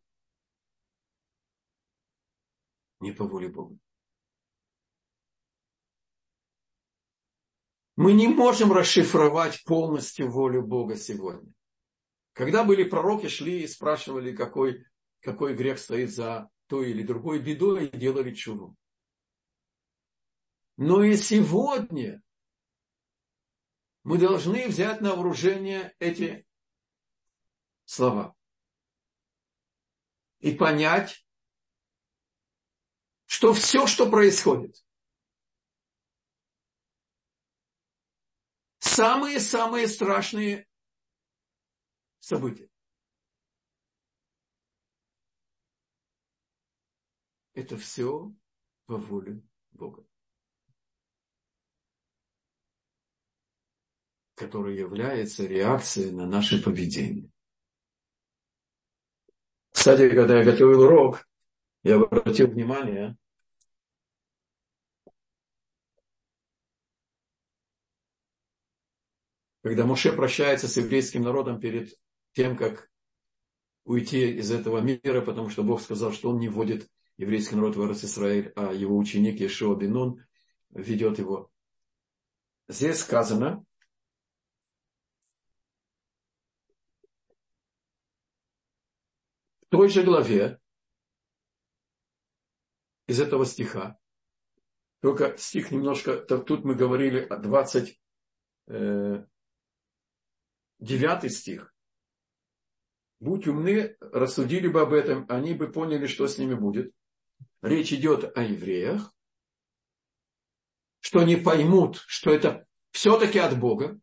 не 2.99 3.12
по 3.12 3.25
воле 3.25 3.49
Бога. 3.49 3.78
Мы 7.95 8.12
не 8.13 8.28
можем 8.28 8.73
расшифровать 8.73 9.63
полностью 9.63 10.30
волю 10.30 10.65
Бога 10.65 10.97
сегодня. 10.97 11.54
Когда 12.34 12.65
были 12.65 12.84
пророки, 12.84 13.28
шли 13.28 13.63
и 13.63 13.67
спрашивали, 13.67 14.36
какой, 14.36 14.86
какой 15.21 15.56
грех 15.56 15.80
стоит 15.80 16.12
за 16.13 16.49
той 16.67 16.91
или 16.91 17.04
другой 17.04 17.41
бедой, 17.41 17.88
и 17.88 17.97
делали 17.97 18.34
чудо. 18.34 18.75
Но 20.75 21.04
и 21.04 21.15
сегодня 21.15 22.21
мы 24.06 24.20
должны 24.20 24.68
взять 24.68 25.02
на 25.02 25.15
вооружение 25.15 25.96
эти 25.98 26.48
слова 27.86 28.36
и 30.38 30.54
понять, 30.54 31.26
что 33.26 33.52
все, 33.56 33.88
что 33.88 34.08
происходит, 34.08 34.86
самые-самые 38.78 39.88
страшные 39.88 40.68
события. 42.20 42.70
Это 47.54 47.76
все 47.76 48.32
во 48.86 48.98
волю 48.98 49.50
Бога. 49.72 50.08
Которая 54.36 54.76
является 54.76 55.45
реакцией 55.45 56.12
на 56.12 56.26
наше 56.28 56.62
поведение. 56.62 57.30
Кстати, 59.71 60.10
когда 60.10 60.39
я 60.39 60.43
готовил 60.43 60.82
урок, 60.82 61.28
я 61.84 61.95
обратил 61.95 62.48
внимание, 62.48 63.17
когда 69.63 69.86
Моше 69.86 70.12
прощается 70.13 70.67
с 70.67 70.78
еврейским 70.78 71.21
народом 71.24 71.60
перед 71.60 71.98
тем, 72.34 72.58
как 72.58 72.89
уйти 73.84 74.38
из 74.38 74.52
этого 74.52 74.80
мира, 74.80 75.21
потому 75.21 75.50
что 75.50 75.63
Бог 75.63 75.82
сказал, 75.82 76.12
что 76.12 76.30
Он 76.30 76.39
не 76.39 76.50
вводит 76.50 76.89
еврейский 77.17 77.56
народ 77.56 77.76
в 77.76 77.91
Израиль, 77.91 78.52
а 78.56 78.74
его 78.74 78.98
ученик 78.98 79.39
Ешуа 79.39 79.76
Бенун 79.76 80.26
ведет 80.71 81.19
его. 81.19 81.50
Здесь 82.67 83.00
сказано, 83.00 83.63
той 89.76 89.90
же 89.90 90.04
главе 90.04 90.58
из 93.08 93.20
этого 93.20 93.46
стиха, 93.46 94.00
только 95.02 95.36
стих 95.38 95.70
немножко, 95.72 96.18
тут 96.18 96.64
мы 96.64 96.76
говорили 96.76 97.20
о 97.20 97.36
29 97.36 99.28
э, 100.80 101.30
стих, 101.30 101.76
будь 103.20 103.48
умны, 103.50 103.98
рассудили 104.00 104.70
бы 104.70 104.80
об 104.80 104.94
этом, 104.94 105.26
они 105.28 105.54
бы 105.54 105.70
поняли, 105.70 106.08
что 106.08 106.26
с 106.26 106.38
ними 106.38 106.54
будет. 106.54 106.94
Речь 107.62 107.92
идет 107.92 108.38
о 108.38 108.44
евреях, 108.44 109.14
что 111.02 111.20
они 111.20 111.36
поймут, 111.36 111.98
что 112.08 112.32
это 112.32 112.66
все-таки 112.92 113.40
от 113.40 113.60
Бога, 113.60 114.00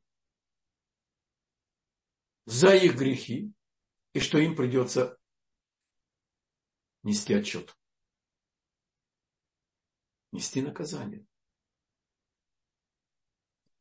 за 2.45 2.75
их 2.75 2.95
грехи, 2.99 3.55
и 4.13 4.21
что 4.21 4.37
им 4.37 4.55
придется 4.55 5.19
нести 7.03 7.35
отчет. 7.35 7.77
Нести 10.33 10.63
наказание. 10.63 11.27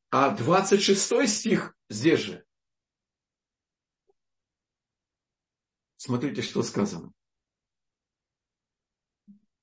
А 0.10 0.36
26 0.36 1.30
стих 1.30 1.78
здесь 1.90 2.20
же 2.20 2.46
Смотрите, 6.04 6.42
что 6.42 6.64
сказано. 6.64 7.14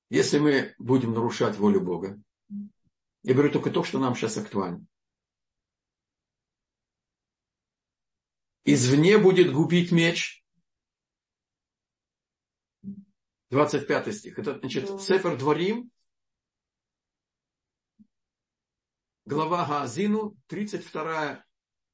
Если 0.09 0.39
мы 0.39 0.73
будем 0.77 1.13
нарушать 1.13 1.57
волю 1.57 1.81
Бога, 1.81 2.17
я 3.23 3.33
говорю 3.33 3.51
только 3.51 3.71
то, 3.71 3.83
что 3.83 3.99
нам 3.99 4.15
сейчас 4.15 4.37
актуально. 4.37 4.87
Извне 8.63 9.17
будет 9.17 9.51
губить 9.51 9.91
меч. 9.91 10.38
25 13.49 14.15
стих. 14.15 14.39
Это, 14.39 14.59
значит, 14.59 15.01
Сефер 15.01 15.37
Дворим, 15.37 15.91
глава 19.25 19.65
Гаазину, 19.65 20.35
32 20.47 21.43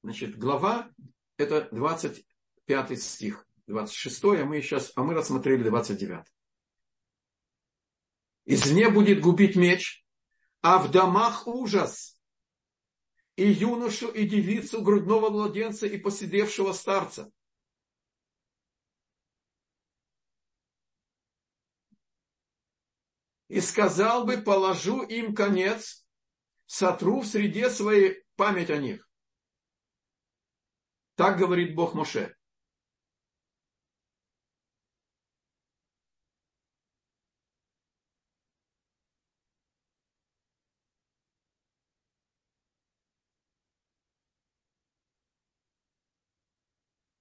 значит, 0.06 0.38
глава, 0.38 0.90
это 1.38 1.68
25 1.72 3.02
стих. 3.02 3.46
26, 3.68 4.24
а 4.26 4.46
мы 4.46 4.62
сейчас, 4.62 4.92
а 4.96 5.04
мы 5.04 5.16
рассмотрели 5.16 5.64
29. 5.64 6.24
Извне 8.46 8.90
будет 8.90 9.22
губить 9.22 9.56
меч, 9.56 10.06
а 10.62 10.78
в 10.78 10.92
домах 10.92 11.48
ужас. 11.48 12.20
И 13.36 13.50
юношу, 13.50 14.10
и 14.10 14.28
девицу, 14.28 14.84
грудного 14.84 15.32
младенца, 15.32 15.88
и 15.88 15.98
посидевшего 15.98 16.74
старца. 16.74 17.32
И 23.56 23.62
сказал 23.62 24.26
бы, 24.26 24.36
положу 24.36 25.02
им 25.04 25.34
конец, 25.34 26.06
сотру 26.66 27.22
в 27.22 27.26
среде 27.26 27.70
своей 27.70 28.26
память 28.36 28.70
о 28.70 28.76
них. 28.76 29.10
Так 31.16 31.38
говорит 31.38 31.74
Бог 31.74 31.94
Моше. 31.94 32.36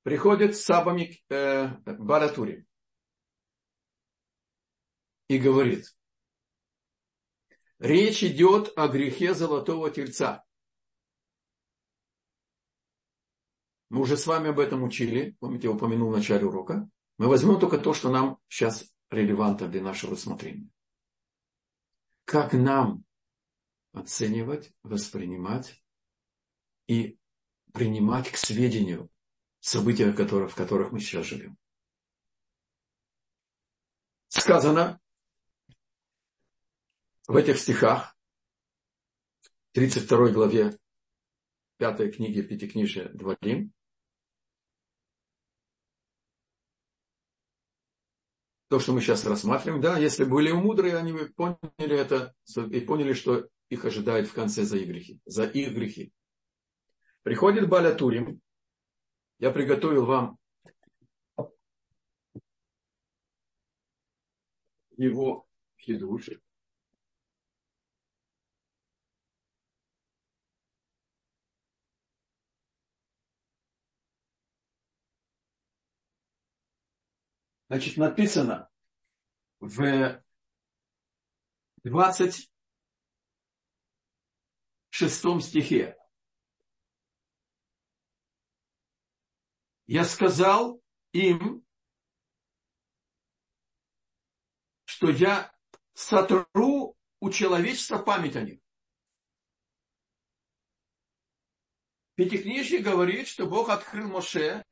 приходит 0.02 0.54
Сабами 0.56 1.22
э, 1.30 1.68
Баратури 1.86 2.66
и 5.28 5.38
говорит, 5.38 5.96
речь 7.78 8.22
идет 8.22 8.72
о 8.76 8.88
грехе 8.88 9.34
золотого 9.34 9.90
тельца. 9.90 10.44
Мы 13.90 14.00
уже 14.00 14.16
с 14.16 14.26
вами 14.26 14.50
об 14.50 14.58
этом 14.58 14.82
учили, 14.82 15.36
помните, 15.40 15.68
я 15.68 15.72
упомянул 15.72 16.10
в 16.10 16.16
начале 16.16 16.46
урока. 16.46 16.88
Мы 17.18 17.28
возьмем 17.28 17.60
только 17.60 17.78
то, 17.78 17.94
что 17.94 18.10
нам 18.10 18.38
сейчас 18.48 18.92
релевантно 19.10 19.68
для 19.68 19.82
нашего 19.82 20.12
рассмотрения. 20.12 20.68
Как 22.24 22.52
нам 22.52 23.04
оценивать, 23.92 24.72
воспринимать 24.82 25.80
и 26.88 27.18
принимать 27.72 28.30
к 28.30 28.36
сведению 28.36 29.10
события, 29.60 30.10
в 30.10 30.54
которых, 30.54 30.92
мы 30.92 31.00
сейчас 31.00 31.26
живем. 31.26 31.56
Сказано 34.28 35.00
в 37.26 37.36
этих 37.36 37.58
стихах, 37.58 38.16
32 39.72 40.30
главе 40.30 40.78
5 41.78 42.14
книги 42.14 42.42
Пятикнижия 42.42 43.08
Дворим, 43.08 43.72
то, 48.68 48.80
что 48.80 48.92
мы 48.92 49.00
сейчас 49.00 49.24
рассматриваем, 49.24 49.80
да, 49.80 49.98
если 49.98 50.24
были 50.24 50.50
мудрые, 50.52 50.96
они 50.96 51.12
бы 51.12 51.32
поняли 51.36 51.96
это 51.96 52.34
и 52.56 52.80
поняли, 52.80 53.12
что 53.12 53.48
их 53.68 53.84
ожидает 53.84 54.28
в 54.28 54.34
конце 54.34 54.64
за 54.64 54.78
их 54.78 54.88
грехи. 54.88 55.20
За 55.24 55.44
их 55.44 55.74
грехи. 55.74 56.12
Приходит 57.22 57.68
Баля 57.68 57.94
Турим, 57.94 58.40
я 59.38 59.50
приготовил 59.50 60.06
вам 60.06 60.38
его 64.96 65.46
хидуш. 65.78 66.30
Значит, 77.74 77.96
написано 77.96 78.70
в 79.58 80.22
26 81.82 82.62
стихе. 85.42 85.98
я 89.86 90.04
сказал 90.04 90.80
им, 91.10 91.66
что 94.84 95.10
я 95.10 95.52
сотру 95.94 96.96
у 97.18 97.30
человечества 97.30 97.98
память 97.98 98.36
о 98.36 98.42
них. 98.42 98.60
Пятикнижие 102.14 102.80
говорит, 102.80 103.26
что 103.26 103.48
Бог 103.48 103.68
открыл 103.68 104.06
Моше, 104.06 104.64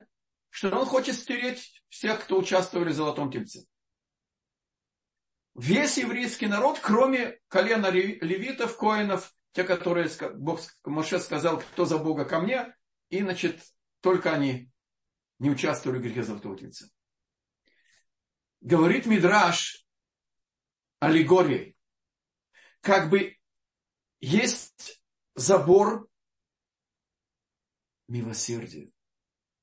что 0.53 0.69
он 0.69 0.85
хочет 0.85 1.15
стереть 1.15 1.83
всех, 1.89 2.25
кто 2.25 2.39
участвовали 2.39 2.91
в 2.91 2.95
Золотом 2.95 3.33
Тельце. 3.33 3.67
Весь 5.55 5.97
еврейский 5.97 6.47
народ, 6.47 6.79
кроме 6.79 7.41
колена 7.49 7.89
левитов, 7.89 8.77
коинов, 8.77 9.35
те, 9.53 9.65
которые 9.65 10.11
Бог, 10.35 10.61
Моше 10.85 11.19
сказал, 11.21 11.59
кто 11.59 11.87
за 11.87 11.97
Бога 11.97 12.27
ко 12.27 12.39
мне, 12.41 12.77
и, 13.09 13.23
значит, 13.23 13.63
только 14.03 14.31
они 14.31 14.71
не 15.39 15.51
участвовали 15.51 15.99
в 15.99 16.03
грехе 16.03 16.23
золотого 16.23 16.59
тельца. 16.59 16.87
Говорит 18.61 19.07
Мидраш 19.07 19.87
аллегорией. 21.01 21.79
Как 22.83 23.09
бы 23.09 23.39
есть 24.21 25.03
забор 25.35 26.09
милосердия. 28.07 28.93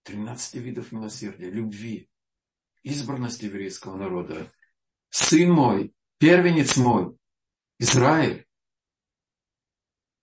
13 0.10 0.56
видов 0.56 0.92
милосердия, 0.92 1.52
любви, 1.52 2.10
избранности 2.82 3.46
еврейского 3.46 3.96
народа. 3.96 4.52
Сын 5.12 5.52
мой, 5.52 5.94
первенец 6.18 6.78
мой, 6.78 7.16
Израиль. 7.78 8.48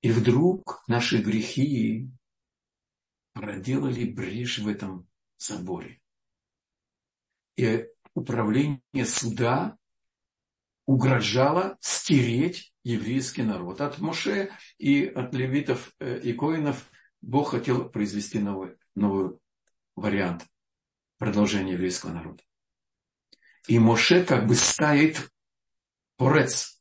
И 0.01 0.11
вдруг 0.11 0.83
наши 0.89 1.19
грехи 1.19 2.11
проделали 3.33 4.11
брешь 4.11 4.59
в 4.59 4.67
этом 4.67 5.09
соборе. 5.37 6.01
И 7.57 7.87
управление 8.15 9.05
суда 9.05 9.79
угрожало 10.85 11.79
стереть 11.81 12.75
еврейский 12.83 13.43
народ. 13.43 13.81
От 13.81 13.99
Моше 13.99 14.51
и 14.79 15.07
от 15.07 15.33
левитов 15.33 15.95
э, 16.01 16.19
и 16.21 16.33
коинов 16.33 16.91
Бог 17.21 17.51
хотел 17.51 17.89
произвести 17.89 18.41
новый, 18.41 18.77
новый 18.95 19.39
вариант 19.97 20.47
продолжения 21.19 21.73
еврейского 21.73 22.13
народа. 22.13 22.43
И 23.67 23.79
Моше 23.79 24.25
как 24.25 24.47
бы 24.47 24.55
стоит 24.55 25.31
порец. 26.17 26.81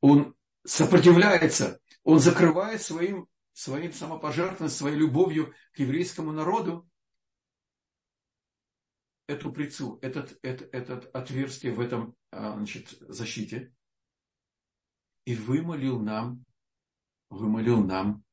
Он 0.00 0.36
сопротивляется, 0.64 1.80
он 2.04 2.20
закрывает 2.20 2.82
своим, 2.82 3.26
своим 3.52 3.92
самопожертвованием, 3.92 4.70
своей 4.70 4.96
любовью 4.96 5.54
к 5.72 5.80
еврейскому 5.80 6.30
народу 6.30 6.88
эту 9.26 9.52
прицу, 9.52 9.98
этот, 10.00 10.38
этот, 10.42 10.72
этот 10.72 11.14
отверстие 11.14 11.72
в 11.72 11.80
этом 11.80 12.16
а, 12.30 12.54
значит, 12.56 12.88
защите 13.00 13.72
и 15.26 15.34
вымолил 15.34 16.00
нам, 16.00 16.44
вымолил 17.28 17.84
нам 17.84 18.24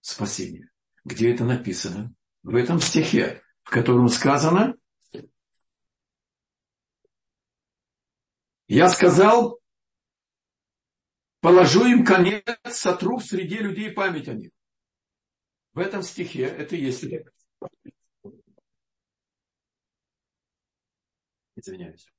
спасение. 0.00 0.68
Где 1.04 1.32
это 1.32 1.44
написано? 1.44 2.12
В 2.42 2.54
этом 2.54 2.80
стихе, 2.80 3.42
в 3.62 3.70
котором 3.70 4.08
сказано, 4.08 4.74
я 8.66 8.88
сказал, 8.88 9.60
положу 11.40 11.84
им 11.86 12.04
конец, 12.04 12.44
сотру 12.64 13.20
среди 13.20 13.58
людей 13.58 13.90
память 13.90 14.28
о 14.28 14.34
них. 14.34 14.50
В 15.72 15.78
этом 15.78 16.02
стихе 16.02 16.44
это 16.44 16.76
есть 16.76 17.04
Извиняюсь. 21.56 22.10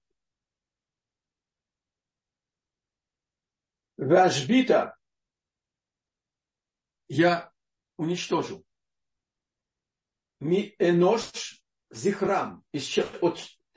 Вашбита 3.97 4.97
я 7.07 7.51
уничтожу. 7.97 8.65
Ми 10.41 10.75
энош 10.79 11.61
зихрам. 11.91 12.65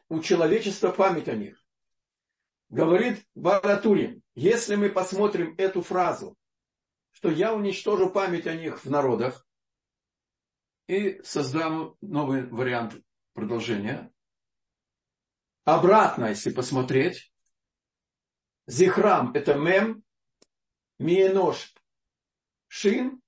У 0.08 0.20
человечества 0.20 0.90
память 0.90 1.28
о 1.28 1.36
них. 1.36 1.62
Говорит 2.70 3.22
Баратурин, 3.34 4.22
если 4.34 4.74
мы 4.74 4.88
посмотрим 4.88 5.54
эту 5.58 5.82
фразу, 5.82 6.36
что 7.12 7.30
я 7.30 7.54
уничтожу 7.54 8.10
память 8.10 8.46
о 8.46 8.54
них 8.54 8.82
в 8.82 8.90
народах 8.90 9.46
и 10.88 11.20
создам 11.22 11.96
новый 12.00 12.46
вариант 12.46 12.96
продолжения. 13.34 14.10
Обратно, 15.64 16.26
если 16.26 16.50
посмотреть, 16.50 17.30
Зихрам– 18.66 19.32
это 19.34 19.54
мем, 19.54 20.02
Миенош 20.98 21.74
Шин, 22.68 23.20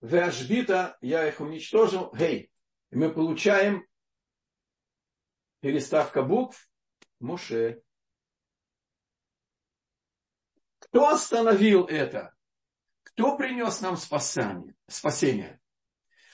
Веашбита, 0.00 0.96
я 1.00 1.28
их 1.28 1.40
уничтожил, 1.40 2.10
гей. 2.12 2.50
И 2.90 2.96
мы 2.96 3.12
получаем 3.12 3.86
переставка 5.60 6.22
букв 6.22 6.68
Моше. 7.18 7.82
Кто 10.78 11.08
остановил 11.08 11.84
это? 11.84 12.34
Кто 13.02 13.36
принес 13.36 13.80
нам 13.80 13.96
спасание? 13.96 14.74
спасение? 14.88 15.60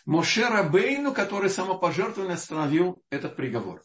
Моше 0.04 0.48
Рабейну, 0.48 1.12
который 1.12 1.50
самопожертвованно 1.50 2.34
остановил 2.34 3.02
этот 3.10 3.34
приговор. 3.34 3.82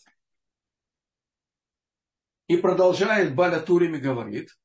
И 2.47 2.57
продолжает 2.57 3.33
Баля 3.33 3.59
Турими 3.59 3.97
говорит, 3.97 4.55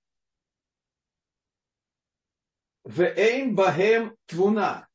Вейн 2.85 3.55
бахем 3.55 4.16
твуна. 4.26 4.88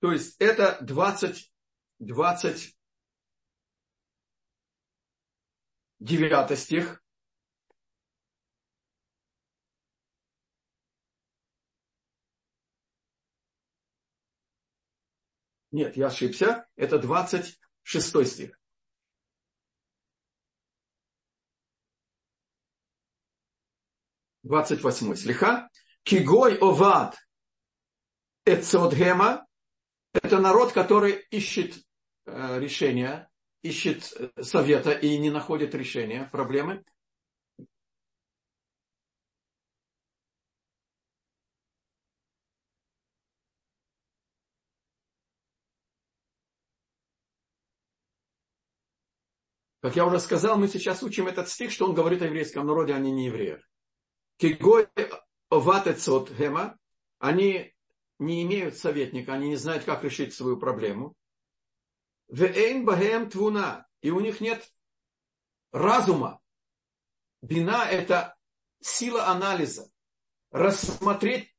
То 0.00 0.12
есть 0.12 0.36
это 0.38 0.78
20, 0.80 1.52
20 1.98 2.78
9 6.00 6.58
стих. 6.58 7.02
Нет, 15.70 15.96
я 15.96 16.06
ошибся. 16.06 16.66
Это 16.76 16.98
26 16.98 18.26
стих. 18.26 18.58
Двадцать 24.44 24.82
восьмой 24.82 25.16
слиха. 25.16 25.68
Кигой 26.04 26.56
овад 26.58 27.18
эцодгема. 28.46 29.47
Это 30.12 30.38
народ, 30.38 30.72
который 30.72 31.12
ищет 31.30 31.74
э, 32.26 32.58
решения 32.60 33.28
ищет 33.62 34.12
э, 34.16 34.42
совета 34.42 34.92
и 34.92 35.18
не 35.18 35.30
находит 35.30 35.74
решения 35.74 36.28
проблемы. 36.30 36.84
Как 49.80 49.94
я 49.94 50.06
уже 50.06 50.18
сказал, 50.18 50.58
мы 50.58 50.66
сейчас 50.66 51.02
учим 51.02 51.28
этот 51.28 51.48
стих, 51.48 51.70
что 51.70 51.86
он 51.86 51.94
говорит 51.94 52.20
о 52.22 52.26
еврейском 52.26 52.66
народе, 52.66 52.94
а 52.94 52.98
не 52.98 53.26
евреях. 53.26 53.60
Кигой 54.36 54.88
оватецот 55.50 56.32
гема, 56.32 56.76
они 57.18 57.74
не 58.18 58.42
имеют 58.42 58.76
советника, 58.76 59.34
они 59.34 59.48
не 59.48 59.56
знают, 59.56 59.84
как 59.84 60.04
решить 60.04 60.34
свою 60.34 60.56
проблему. 60.56 61.14
Вейн 62.28 62.84
багем 62.84 63.30
твуна. 63.30 63.86
И 64.00 64.10
у 64.10 64.20
них 64.20 64.40
нет 64.40 64.72
разума. 65.72 66.40
Бина– 67.42 67.84
это 67.90 68.36
сила 68.80 69.26
анализа. 69.28 69.90
Рассмотреть 70.50 71.54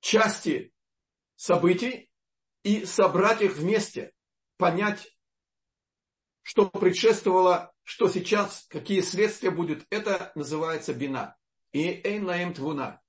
части 0.00 0.72
событий 1.36 2.10
и 2.62 2.84
собрать 2.84 3.42
их 3.42 3.56
вместе. 3.56 4.12
Понять, 4.56 5.16
что 6.42 6.68
предшествовало, 6.68 7.72
что 7.82 8.08
сейчас, 8.08 8.66
какие 8.68 9.00
следствия 9.00 9.50
будут. 9.50 9.86
Это 9.90 10.32
называется 10.34 10.94
бина. 10.94 11.36
И 11.72 12.00
эйн 12.04 12.26
лаем 12.26 12.54
твуна. 12.54 13.00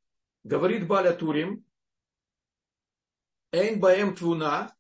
Говорит 0.43 0.87
Баля 0.87 1.13
Турим, 1.13 1.65
эйн 3.53 3.79
баем 3.79 4.15
твуна, 4.15 4.75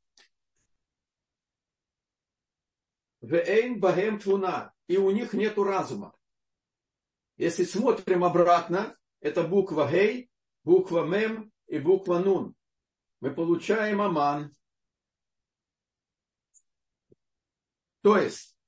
Вейн 3.23 3.79
бахем 3.79 4.19
твуна. 4.19 4.73
И 4.87 4.97
у 4.97 5.09
них 5.11 5.31
нет 5.31 5.57
разума. 5.57 6.13
Если 7.37 7.63
смотрим 7.63 8.25
обратно, 8.25 8.97
это 9.21 9.47
буква 9.47 9.89
Гей, 9.89 10.29
буква 10.65 11.05
Мем 11.05 11.51
и 11.67 11.79
буква 11.79 12.19
Нун. 12.19 12.53
Мы 13.21 13.33
получаем 13.33 14.01
Аман. 14.01 14.53
То 18.01 18.17
есть, 18.17 18.59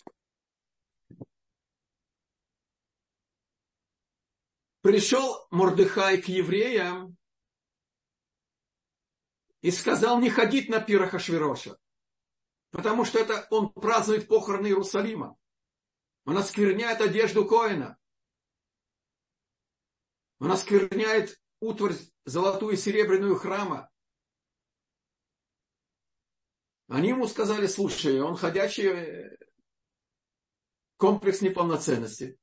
пришел 4.79 5.45
Мордыхай 5.51 6.21
к 6.21 6.29
евреям 6.29 7.17
и 9.65 9.71
сказал 9.71 10.19
не 10.19 10.29
ходить 10.29 10.69
на 10.69 10.79
пирах 10.79 11.15
Ашвироша. 11.15 11.75
Потому 12.69 13.03
что 13.03 13.17
это 13.17 13.47
он 13.49 13.73
празднует 13.73 14.27
похороны 14.27 14.67
Иерусалима. 14.67 15.35
Он 16.25 16.37
оскверняет 16.37 17.01
одежду 17.01 17.47
Коина. 17.47 17.97
Он 20.37 20.51
оскверняет 20.51 21.41
утварь 21.61 21.95
золотую 22.25 22.75
и 22.75 22.77
серебряную 22.77 23.37
храма. 23.37 23.89
Они 26.87 27.09
ему 27.09 27.27
сказали, 27.27 27.65
слушай, 27.65 28.21
он 28.21 28.37
ходячий 28.37 28.89
э, 28.89 29.37
комплекс 30.97 31.41
неполноценности. 31.41 32.37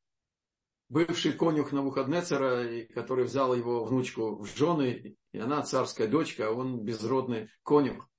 Бывший 0.92 1.32
конюх 1.32 1.72
Навуходнецера, 1.72 2.84
который 2.92 3.24
взял 3.24 3.54
его 3.54 3.82
внучку 3.82 4.36
в 4.36 4.44
жены, 4.44 5.16
и 5.32 5.38
она 5.38 5.62
царская 5.62 6.06
дочка, 6.06 6.48
а 6.48 6.50
он 6.50 6.84
безродный 6.84 7.48
конюх. 7.62 8.10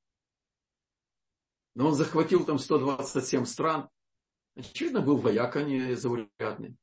Но 1.75 1.89
он 1.89 1.93
захватил 1.93 2.43
там 2.45 2.57
127 2.57 3.45
стран. 3.45 3.89
Очевидно, 4.55 5.01
был 5.01 5.17
вояк, 5.17 5.55
а 5.55 5.61
не 5.61 5.95
заурядный. 5.95 6.75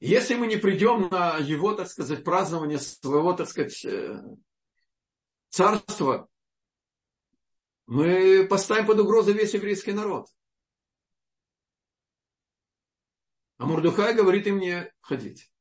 Если 0.00 0.34
мы 0.34 0.48
не 0.48 0.56
придем 0.56 1.08
на 1.08 1.36
его, 1.36 1.72
так 1.74 1.86
сказать, 1.86 2.24
празднование 2.24 2.80
своего, 2.80 3.32
так 3.34 3.48
сказать, 3.48 3.84
э, 3.84 4.24
царства, 5.50 6.28
мы 7.86 8.44
поставим 8.50 8.88
под 8.88 8.98
угрозу 8.98 9.32
весь 9.32 9.54
еврейский 9.54 9.92
народ. 9.92 10.26
А 13.60 13.66
Мурдухай 13.66 14.14
говорит 14.14 14.46
им 14.46 14.58
не 14.58 14.90
ходить. 15.02 15.52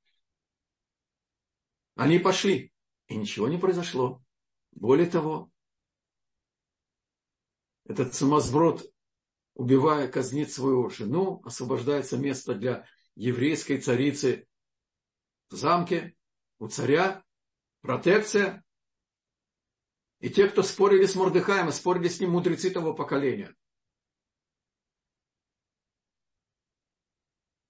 Они 1.96 2.18
пошли, 2.18 2.72
и 3.08 3.18
ничего 3.18 3.50
не 3.50 3.58
произошло. 3.58 4.24
Более 4.72 5.06
того, 5.06 5.52
этот 7.84 8.16
сумасброд, 8.16 8.90
убивая, 9.54 10.08
казнит 10.08 10.50
свою 10.50 10.90
жену, 10.90 11.42
освобождается 11.44 12.18
место 12.18 12.56
для 12.56 12.88
еврейской 13.16 13.82
царицы 13.82 14.48
в 15.50 15.58
замке, 15.58 16.16
у 16.58 16.70
царя, 16.70 17.22
протекция. 17.82 18.64
И 20.22 20.30
те, 20.30 20.48
кто 20.48 20.64
спорили 20.64 21.06
с 21.06 21.16
Мордыхаем, 21.16 21.70
спорили 21.74 22.08
с 22.08 22.22
ним 22.22 22.30
мудрецы 22.30 22.72
того 22.72 22.94
поколения. 22.94 23.54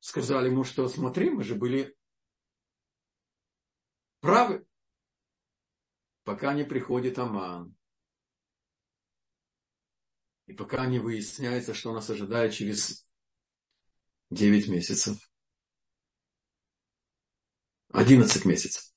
Сказали 0.10 0.48
ему, 0.48 0.64
что 0.64 0.90
смотри, 0.90 1.30
мы 1.30 1.44
же 1.44 1.54
были 1.54 1.96
правы, 4.22 4.66
пока 6.24 6.56
не 6.56 6.64
приходит 6.64 7.20
Аман. 7.20 7.76
И 10.48 10.54
пока 10.54 10.88
не 10.88 10.98
выясняется, 10.98 11.76
что 11.76 11.94
нас 11.94 12.10
ожидает 12.10 12.54
через 12.54 13.08
9 14.32 14.68
месяцев. 14.70 15.30
11 17.90 18.46
месяцев. 18.46 18.92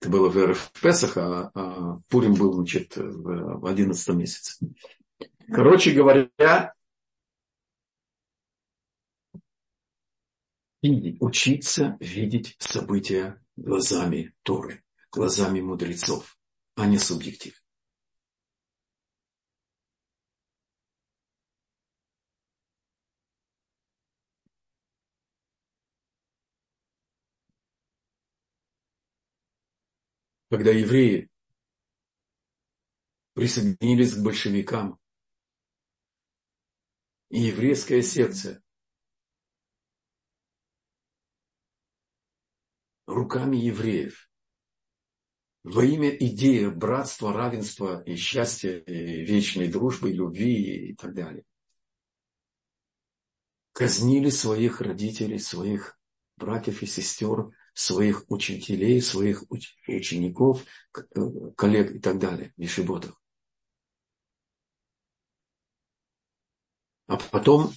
Это 0.00 0.08
было 0.08 0.54
в 0.54 0.72
Песах, 0.80 1.16
а, 1.16 1.50
а 1.52 1.98
Пурим 2.08 2.34
был, 2.34 2.52
значит, 2.52 2.96
в 2.96 3.66
11 3.66 4.08
месяце. 4.14 4.64
Короче 5.48 5.92
говоря, 5.92 6.74
учиться 10.82 11.96
видеть 12.00 12.56
события 12.58 13.44
глазами 13.56 14.34
Торы, 14.42 14.84
глазами 15.10 15.60
мудрецов, 15.60 16.38
а 16.76 16.86
не 16.86 16.98
субъектив. 16.98 17.60
Когда 30.50 30.70
евреи 30.70 31.28
присоединились 33.34 34.14
к 34.14 34.22
большевикам, 34.22 34.98
и 37.28 37.40
еврейское 37.40 38.02
сердце 38.02 38.62
руками 43.08 43.56
евреев 43.56 44.30
во 45.64 45.84
имя 45.84 46.10
идеи 46.10 46.66
братства, 46.66 47.32
равенства 47.32 48.02
и 48.02 48.16
счастья, 48.16 48.78
и 48.78 49.24
вечной 49.24 49.68
дружбы, 49.68 50.10
и 50.10 50.14
любви 50.14 50.90
и 50.90 50.94
так 50.94 51.14
далее. 51.14 51.44
Казнили 53.72 54.28
своих 54.28 54.80
родителей, 54.80 55.38
своих 55.38 55.98
братьев 56.36 56.82
и 56.82 56.86
сестер, 56.86 57.50
своих 57.74 58.24
учителей, 58.30 59.00
своих 59.00 59.44
учеников, 59.50 60.64
э, 60.94 61.02
коллег 61.56 61.92
и 61.92 61.98
так 62.00 62.18
далее, 62.18 62.52
в 62.56 62.60
Ешиботах. 62.60 63.20
А 67.06 67.16
потом 67.16 67.72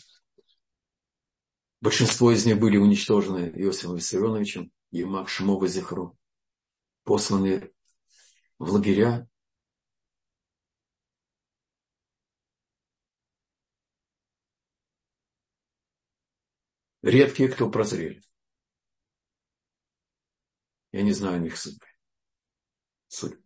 большинство 1.81 2.31
из 2.31 2.45
них 2.45 2.59
были 2.59 2.77
уничтожены 2.77 3.51
Иосифом 3.55 3.95
Виссарионовичем, 3.95 4.71
Емак 4.91 5.27
Шмова 5.27 5.67
Зихру, 5.67 6.17
посланы 7.03 7.73
в 8.59 8.71
лагеря. 8.71 9.27
Редкие, 17.01 17.49
кто 17.49 17.69
прозрели. 17.69 18.21
Я 20.91 21.01
не 21.01 21.13
знаю 21.13 21.43
их 21.43 21.57
судьбы. 21.57 21.87
Судьбы. 23.07 23.43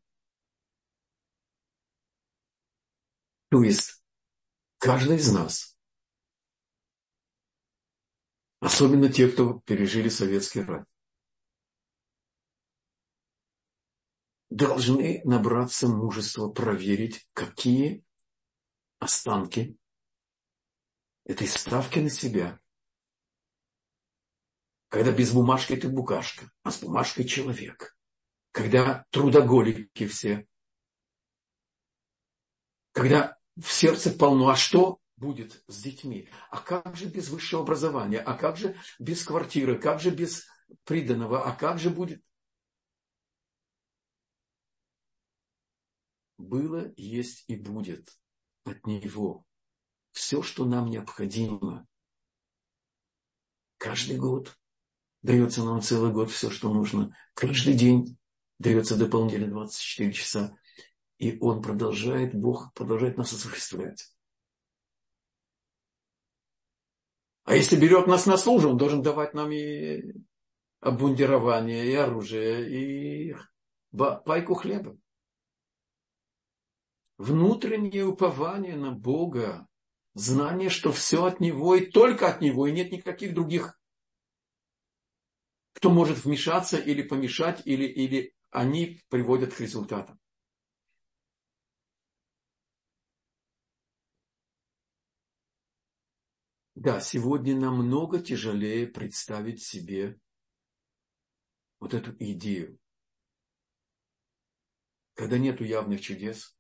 То 3.50 3.64
есть, 3.64 4.04
каждый 4.78 5.16
из 5.16 5.32
нас, 5.32 5.75
особенно 8.60 9.12
те, 9.12 9.28
кто 9.28 9.60
пережили 9.60 10.10
советский 10.10 10.62
рай, 10.62 10.84
должны 14.50 15.22
набраться 15.26 15.88
мужества 15.88 16.50
проверить, 16.50 17.28
какие 17.34 18.04
останки 19.00 19.78
этой 21.26 21.48
ставки 21.48 22.00
на 22.00 22.10
себя. 22.10 22.60
Когда 24.90 25.12
без 25.12 25.34
бумажки 25.34 25.76
ты 25.76 25.90
букашка, 25.90 26.50
а 26.64 26.72
с 26.72 26.80
бумажкой 26.82 27.26
человек. 27.26 27.98
Когда 28.52 29.06
трудоголики 29.10 30.08
все. 30.08 30.48
Когда 32.94 33.38
в 33.58 33.70
сердце 33.70 34.12
полно, 34.12 34.48
а 34.50 34.56
что 34.56 35.00
будет 35.18 35.64
с 35.68 35.82
детьми? 35.82 36.30
А 36.50 36.60
как 36.60 36.96
же 36.96 37.06
без 37.06 37.30
высшего 37.30 37.64
образования? 37.64 38.20
А 38.20 38.36
как 38.38 38.58
же 38.58 38.76
без 39.00 39.24
квартиры? 39.24 39.80
Как 39.80 40.00
же 40.00 40.12
без 40.12 40.46
приданного? 40.84 41.44
А 41.44 41.56
как 41.56 41.80
же 41.80 41.90
будет 41.90 42.22
было, 46.38 46.94
есть 46.98 47.44
и 47.48 47.56
будет 47.56 48.10
от 48.66 48.86
Него. 48.86 49.46
Все, 50.12 50.42
что 50.42 50.66
нам 50.66 50.90
необходимо. 50.90 51.86
Каждый 53.78 54.18
год 54.18 54.58
дается 55.22 55.64
нам 55.64 55.82
целый 55.82 56.12
год 56.12 56.32
все, 56.32 56.50
что 56.50 56.74
нужно. 56.74 57.16
Каждый 57.34 57.74
день 57.74 58.18
дается 58.60 58.96
дополнительно 58.96 59.48
24 59.48 60.14
часа. 60.14 60.58
И 61.18 61.38
Он 61.40 61.62
продолжает, 61.62 62.34
Бог 62.34 62.74
продолжает 62.74 63.18
нас 63.18 63.34
осуществлять. 63.34 64.15
А 67.46 67.56
если 67.56 67.76
берет 67.78 68.08
нас 68.08 68.26
на 68.26 68.38
службу, 68.38 68.70
Он 68.70 68.78
должен 68.78 69.02
давать 69.02 69.34
нам 69.34 69.52
и 69.52 70.14
обмундирование, 70.82 71.86
и 71.86 71.96
оружие, 71.96 73.32
и 73.32 73.36
пайку 74.26 74.56
хлеба 74.56 74.98
внутреннее 77.18 78.06
упование 78.06 78.76
на 78.76 78.92
Бога, 78.92 79.68
знание, 80.14 80.70
что 80.70 80.92
все 80.92 81.26
от 81.26 81.40
Него 81.40 81.76
и 81.76 81.86
только 81.86 82.28
от 82.28 82.42
Него, 82.42 82.68
и 82.68 82.72
нет 82.72 82.92
никаких 82.92 83.34
других, 83.34 83.80
кто 85.74 85.90
может 85.90 86.24
вмешаться 86.24 86.78
или 86.78 87.02
помешать, 87.02 87.62
или, 87.66 87.86
или 87.86 88.34
они 88.50 89.02
приводят 89.10 89.54
к 89.54 89.60
результатам. 89.60 90.20
Да, 96.76 97.00
сегодня 97.00 97.56
намного 97.56 98.20
тяжелее 98.20 98.86
представить 98.86 99.64
себе 99.64 100.20
вот 101.80 101.94
эту 101.94 102.14
идею. 102.20 102.78
Когда 105.14 105.38
нету 105.38 105.64
явных 105.64 106.02
чудес, 106.02 106.58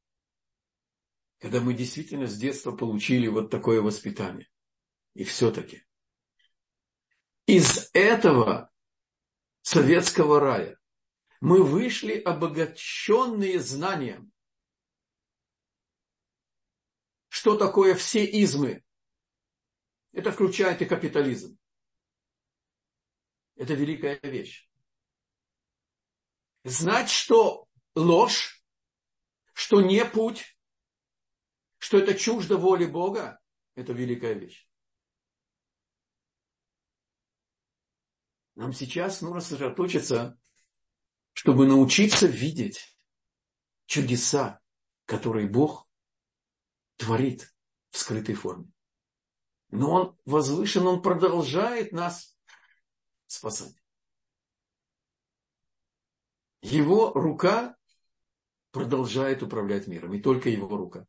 когда 1.39 1.59
мы 1.59 1.73
действительно 1.73 2.27
с 2.27 2.37
детства 2.37 2.71
получили 2.71 3.27
вот 3.27 3.51
такое 3.51 3.81
воспитание. 3.81 4.49
И 5.15 5.25
все-таки 5.25 5.85
из 7.45 7.89
этого 7.93 8.71
советского 9.63 10.39
рая 10.39 10.79
мы 11.41 11.61
вышли 11.61 12.13
обогащенные 12.13 13.59
знанием. 13.59 14.31
Что 17.27 17.57
такое 17.57 17.95
все 17.95 18.23
измы? 18.23 18.84
Это 20.15 20.31
включает 20.31 20.81
и 20.81 20.85
капитализм. 20.85 21.59
Это 23.55 23.73
великая 23.73 24.17
вещь. 24.23 24.69
Знать, 26.63 27.09
что 27.09 27.67
ложь, 27.95 28.63
что 29.51 29.81
не 29.81 30.05
путь, 30.05 30.57
что 31.79 31.97
это 31.97 32.17
чуждо 32.17 32.55
воли 32.55 32.85
Бога, 32.85 33.41
это 33.75 33.91
великая 33.91 34.35
вещь. 34.35 34.65
Нам 38.55 38.71
сейчас 38.71 39.21
нужно 39.21 39.41
сосредоточиться, 39.41 40.39
чтобы 41.33 41.67
научиться 41.67 42.25
видеть 42.25 42.97
чудеса, 43.85 44.61
которые 45.03 45.49
Бог 45.49 45.89
творит 46.95 47.53
в 47.89 47.97
скрытой 47.97 48.35
форме. 48.35 48.74
Но 49.75 49.91
Он 49.91 50.17
возвышен, 50.25 50.87
Он 50.87 51.01
продолжает 51.01 51.91
нас 51.91 52.37
спасать. 53.27 53.75
Его 56.61 57.11
рука 57.11 57.77
продолжает 58.71 59.43
управлять 59.43 59.87
миром, 59.87 60.13
и 60.13 60.21
только 60.21 60.49
его 60.49 60.77
рука. 60.77 61.05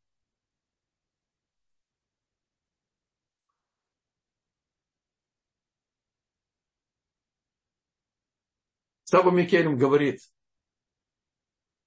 Саба 9.04 9.30
Микелем 9.30 9.78
говорит, 9.78 10.20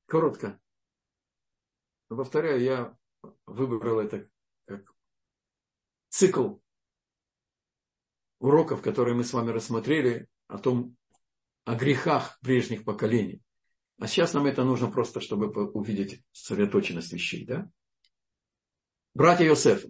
коротко, 0.05 0.57
повторяю, 2.07 2.61
я 2.61 2.97
выбрал 3.45 3.99
это 3.99 4.29
как 4.65 4.95
цикл 6.07 6.55
уроков, 8.39 8.81
которые 8.81 9.15
мы 9.15 9.23
с 9.23 9.33
вами 9.33 9.51
рассмотрели, 9.51 10.27
о 10.47 10.57
том, 10.57 10.95
о 11.65 11.75
грехах 11.75 12.39
прежних 12.41 12.83
поколений. 12.83 13.41
А 13.99 14.07
сейчас 14.07 14.33
нам 14.33 14.45
это 14.45 14.63
нужно 14.63 14.89
просто, 14.89 15.19
чтобы 15.19 15.49
увидеть 15.49 16.23
сосредоточенность 16.31 17.13
вещей. 17.13 17.45
Да? 17.45 17.69
Братья 19.13 19.45
Йосефа. 19.45 19.89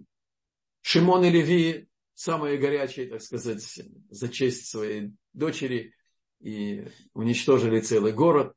Шимон 0.82 1.24
и 1.24 1.30
Леви, 1.30 1.88
самые 2.14 2.58
горячие, 2.58 3.08
так 3.08 3.22
сказать, 3.22 3.62
за 4.10 4.28
честь 4.28 4.66
своей 4.66 5.12
дочери, 5.32 5.94
и 6.40 6.86
уничтожили 7.12 7.80
целый 7.80 8.12
город. 8.12 8.54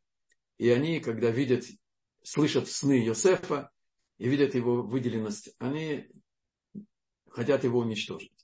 И 0.58 0.70
они, 0.70 1.00
когда 1.00 1.30
видят, 1.30 1.66
слышат 2.24 2.70
сны 2.70 3.04
Йосефа 3.06 3.70
и 4.18 4.30
видят 4.30 4.56
его 4.56 4.82
выделенность, 4.82 5.54
они 5.60 6.10
хотят 7.30 7.64
его 7.64 7.80
уничтожить. 7.80 8.43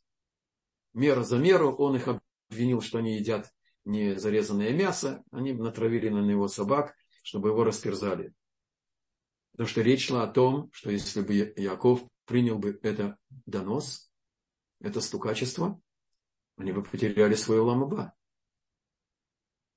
Мера 0.94 1.24
за 1.24 1.38
меру, 1.38 1.76
он 1.76 1.96
их 1.96 2.08
обвинил, 2.50 2.82
что 2.82 2.98
они 2.98 3.18
едят 3.18 3.52
не 3.86 4.20
зарезанное 4.20 4.72
мясо, 4.72 5.24
они 5.32 5.54
натравили 5.54 6.10
на 6.10 6.20
него 6.20 6.48
собак, 6.48 6.96
чтобы 7.24 7.50
его 7.50 7.64
растерзали. 7.64 8.34
Потому 9.52 9.68
что 9.68 9.82
речь 9.82 10.08
шла 10.08 10.24
о 10.24 10.32
том, 10.32 10.70
что 10.72 10.92
если 10.92 11.22
бы 11.22 11.54
Яков 11.58 12.04
принял 12.26 12.58
бы 12.58 12.80
это 12.82 13.18
донос, 13.46 14.12
это 14.80 15.02
стукачество, 15.02 15.80
они 16.58 16.72
бы 16.72 16.84
потеряли 16.84 17.36
свой 17.36 17.60
ламаба. 17.60 18.14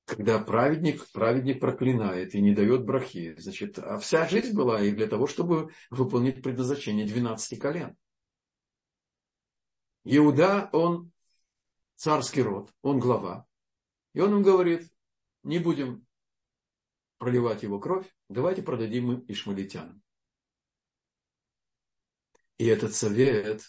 Когда 0.05 0.39
праведник, 0.41 1.11
праведник 1.13 1.61
проклинает 1.61 2.35
и 2.35 2.41
не 2.41 2.55
дает 2.55 2.85
брахи, 2.85 3.35
значит, 3.39 3.79
а 3.79 3.99
вся 3.99 4.29
жизнь 4.29 4.55
была 4.55 4.83
и 4.83 4.91
для 4.91 5.07
того, 5.07 5.27
чтобы 5.27 5.73
выполнить 5.91 6.43
предназначение 6.43 7.07
12 7.07 7.59
колен. 7.59 7.97
Иуда, 10.05 10.69
он 10.73 11.13
царский 11.97 12.43
род, 12.43 12.73
он 12.83 12.99
глава. 12.99 13.47
И 14.15 14.21
он 14.21 14.37
им 14.37 14.43
говорит, 14.43 14.93
не 15.43 15.59
будем 15.59 16.07
проливать 17.19 17.63
его 17.63 17.79
кровь, 17.79 18.07
давайте 18.29 18.63
продадим 18.63 19.13
им 19.13 19.25
ишмалитянам. 19.29 20.03
И 22.59 22.67
этот 22.67 22.95
совет, 22.95 23.63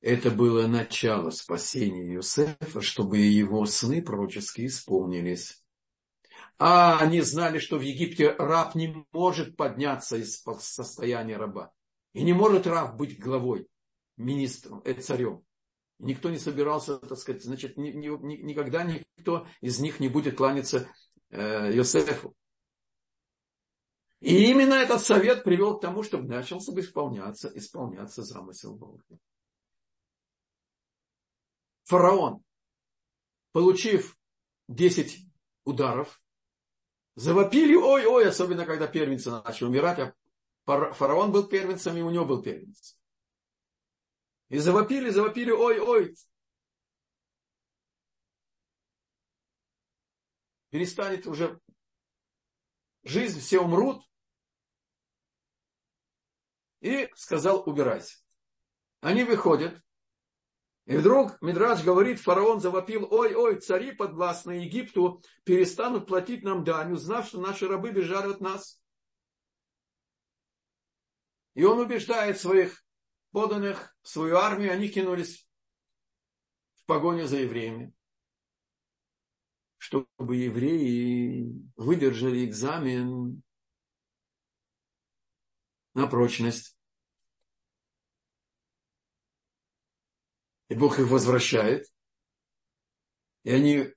это 0.00 0.30
было 0.30 0.66
начало 0.66 1.30
спасения 1.30 2.14
Иосифа, 2.14 2.80
чтобы 2.80 3.18
его 3.18 3.64
сны 3.66 4.02
пророческие 4.02 4.66
исполнились. 4.66 5.62
А 6.58 6.98
они 6.98 7.20
знали, 7.20 7.58
что 7.58 7.78
в 7.78 7.82
Египте 7.82 8.32
раб 8.32 8.74
не 8.74 9.06
может 9.12 9.56
подняться 9.56 10.16
из 10.16 10.42
состояния 10.60 11.36
раба. 11.36 11.72
И 12.12 12.22
не 12.22 12.32
может 12.32 12.66
раб 12.66 12.96
быть 12.96 13.18
главой, 13.18 13.68
министром, 14.16 14.82
э, 14.84 14.94
царем. 14.94 15.44
Никто 15.98 16.30
не 16.30 16.38
собирался, 16.38 16.98
так 16.98 17.16
сказать, 17.18 17.42
значит, 17.42 17.76
ни, 17.76 17.90
ни, 17.90 18.08
никогда 18.42 18.84
никто 18.84 19.46
из 19.60 19.78
них 19.78 20.00
не 20.00 20.08
будет 20.08 20.36
кланяться 20.36 20.88
э, 21.30 21.72
Йосефу. 21.72 22.34
И 24.20 24.50
именно 24.50 24.74
этот 24.74 25.00
совет 25.00 25.42
привел 25.42 25.78
к 25.78 25.80
тому, 25.80 26.02
чтобы 26.02 26.28
начался 26.28 26.72
бы 26.72 26.80
исполняться, 26.80 27.50
исполняться 27.54 28.22
замысел 28.22 28.76
Бога. 28.76 29.02
Фараон, 31.84 32.42
получив 33.52 34.16
10 34.68 35.26
ударов, 35.64 36.22
завопили, 37.16 37.74
ой-ой, 37.74 38.28
особенно 38.28 38.64
когда 38.64 38.86
первенцы 38.86 39.30
начали 39.30 39.66
умирать, 39.66 39.98
а 39.98 40.14
фараон 40.64 41.32
был 41.32 41.48
первенцем, 41.48 41.96
и 41.96 42.02
у 42.02 42.10
него 42.10 42.24
был 42.24 42.42
первенец. 42.42 42.98
И 44.48 44.58
завопили, 44.58 45.10
завопили, 45.10 45.50
ой, 45.50 45.78
ой. 45.80 46.14
Перестанет 50.70 51.26
уже 51.26 51.60
жизнь, 53.02 53.40
все 53.40 53.60
умрут. 53.60 54.02
И 56.80 57.08
сказал, 57.14 57.62
убирайся. 57.68 58.18
Они 59.00 59.24
выходят. 59.24 59.80
И 60.86 60.96
вдруг 60.96 61.40
Мидраж 61.40 61.84
говорит, 61.84 62.20
фараон 62.20 62.60
завопил, 62.60 63.06
ой, 63.10 63.34
ой, 63.34 63.60
цари 63.60 63.92
подвластные 63.92 64.64
Египту 64.64 65.22
перестанут 65.44 66.08
платить 66.08 66.42
нам 66.42 66.64
дань, 66.64 66.92
узнав, 66.92 67.28
что 67.28 67.40
наши 67.40 67.68
рабы 67.68 67.92
бежали 67.92 68.32
от 68.32 68.40
нас. 68.40 68.81
И 71.54 71.64
он 71.64 71.78
убеждает 71.80 72.38
своих 72.38 72.84
поданных 73.30 73.94
свою 74.02 74.36
армию, 74.36 74.72
они 74.72 74.88
кинулись 74.88 75.46
в 76.74 76.86
погоню 76.86 77.26
за 77.26 77.38
евреями. 77.38 77.92
Чтобы 79.76 80.36
евреи 80.36 81.52
выдержали 81.76 82.44
экзамен 82.44 83.42
на 85.94 86.06
прочность. 86.06 86.76
И 90.68 90.74
Бог 90.74 90.98
их 90.98 91.08
возвращает. 91.08 91.86
И 93.42 93.50
они 93.50 93.92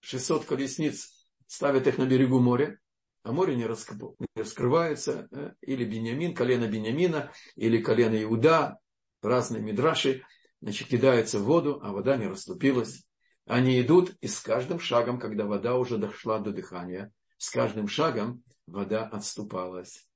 600 0.00 0.44
колесниц 0.44 1.26
ставят 1.46 1.86
их 1.86 1.96
на 1.96 2.04
берегу 2.04 2.40
моря 2.40 2.78
а 3.24 3.32
море 3.32 3.56
не, 3.56 3.66
раскрывается, 3.66 5.28
э, 5.32 5.54
или 5.62 5.84
Бениамин, 5.86 6.34
колено 6.34 6.68
Бениамина, 6.68 7.32
или 7.56 7.80
колено 7.80 8.22
Иуда, 8.22 8.78
разные 9.22 9.62
мидраши, 9.62 10.22
значит, 10.60 10.88
кидаются 10.88 11.38
в 11.38 11.44
воду, 11.44 11.80
а 11.82 11.90
вода 11.90 12.18
не 12.18 12.26
расступилась. 12.26 13.06
Они 13.46 13.80
идут, 13.80 14.14
и 14.20 14.28
с 14.28 14.40
каждым 14.40 14.78
шагом, 14.78 15.18
когда 15.18 15.46
вода 15.46 15.76
уже 15.76 15.96
дошла 15.96 16.38
до 16.38 16.52
дыхания, 16.52 17.12
с 17.38 17.50
каждым 17.50 17.88
шагом 17.88 18.42
вода 18.66 19.06
отступалась. 19.06 20.06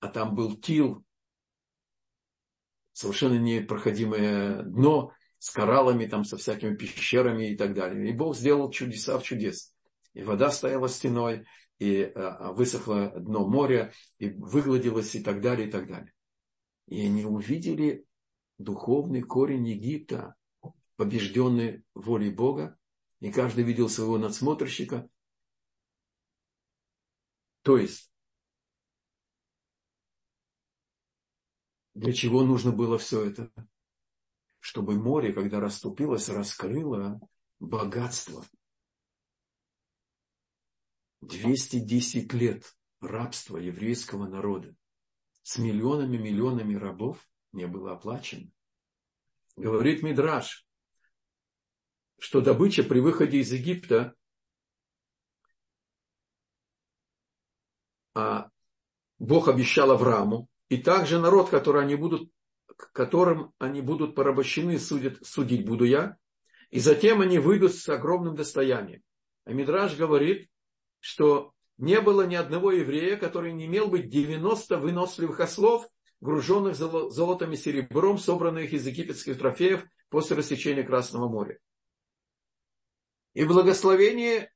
А 0.00 0.08
там 0.08 0.34
был 0.34 0.56
тил, 0.56 1.04
совершенно 2.92 3.38
непроходимое 3.38 4.62
дно, 4.64 5.12
с 5.38 5.50
кораллами, 5.50 6.06
там, 6.06 6.24
со 6.24 6.36
всякими 6.36 6.74
пещерами 6.74 7.52
и 7.52 7.56
так 7.56 7.72
далее. 7.72 8.10
И 8.10 8.12
Бог 8.12 8.36
сделал 8.36 8.68
чудеса 8.72 9.16
в 9.16 9.22
чудес. 9.22 9.72
И 10.14 10.24
вода 10.24 10.50
стояла 10.50 10.88
стеной, 10.88 11.46
и 11.78 12.00
э, 12.00 12.52
высохло 12.52 13.10
дно 13.10 13.46
моря, 13.46 13.92
и 14.18 14.30
выгладилось, 14.30 15.14
и 15.14 15.22
так 15.22 15.40
далее, 15.40 15.68
и 15.68 15.70
так 15.70 15.86
далее. 15.86 16.12
И 16.86 17.04
они 17.04 17.24
увидели 17.24 18.04
духовный 18.58 19.22
корень 19.22 19.66
Египта, 19.68 20.34
побежденный 20.96 21.84
волей 21.94 22.30
Бога, 22.30 22.76
и 23.20 23.30
каждый 23.30 23.64
видел 23.64 23.88
своего 23.88 24.18
надсмотрщика. 24.18 25.08
То 27.62 27.76
есть, 27.76 28.10
для 31.94 32.12
чего 32.12 32.42
нужно 32.42 32.72
было 32.72 32.98
все 32.98 33.24
это? 33.24 33.52
Чтобы 34.60 34.98
море, 34.98 35.32
когда 35.32 35.60
расступилось, 35.60 36.28
раскрыло 36.28 37.20
богатство– 37.60 38.44
210 41.20 42.32
лет 42.34 42.76
рабства 43.00 43.58
еврейского 43.58 44.26
народа 44.26 44.74
с 45.42 45.58
миллионами-миллионами 45.58 46.74
рабов 46.74 47.28
не 47.52 47.66
было 47.66 47.92
оплачено. 47.92 48.50
Говорит 49.56 50.02
Мидраш, 50.02 50.66
что 52.18 52.40
добыча 52.40 52.82
при 52.84 53.00
выходе 53.00 53.38
из 53.38 53.52
Египта 53.52 54.14
а 58.14 58.50
Бог 59.18 59.48
обещал 59.48 59.92
Аврааму, 59.92 60.48
и 60.68 60.76
также 60.76 61.18
народ, 61.18 61.50
который 61.50 61.82
они 61.82 61.94
будут, 61.94 62.30
которым 62.92 63.52
они 63.58 63.80
будут 63.80 64.14
порабощены, 64.14 64.78
судят, 64.78 65.24
судить 65.24 65.64
буду 65.64 65.84
я, 65.84 66.16
и 66.70 66.80
затем 66.80 67.20
они 67.20 67.38
выйдут 67.38 67.74
с 67.74 67.88
огромным 67.88 68.34
достоянием. 68.34 69.02
А 69.44 69.52
Мидраж 69.52 69.96
говорит, 69.96 70.50
что 71.00 71.52
не 71.76 72.00
было 72.00 72.26
ни 72.26 72.34
одного 72.34 72.72
еврея, 72.72 73.16
который 73.16 73.52
не 73.52 73.66
имел 73.66 73.88
бы 73.88 74.00
90 74.00 74.78
выносливых 74.78 75.40
ослов, 75.40 75.88
груженных 76.20 76.74
золотом 76.74 77.52
и 77.52 77.56
серебром, 77.56 78.18
собранных 78.18 78.72
из 78.72 78.86
египетских 78.86 79.38
трофеев 79.38 79.84
после 80.08 80.36
рассечения 80.36 80.82
Красного 80.82 81.28
моря. 81.28 81.58
И 83.34 83.44
благословение, 83.44 84.50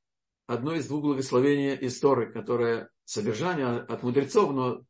одно 0.47 0.73
из 0.73 0.87
двух 0.87 1.03
благословений 1.03 1.77
истории, 1.87 2.31
которое 2.31 2.89
содержание 3.05 3.67
от 3.67 4.03
мудрецов, 4.03 4.51
но 4.51 4.81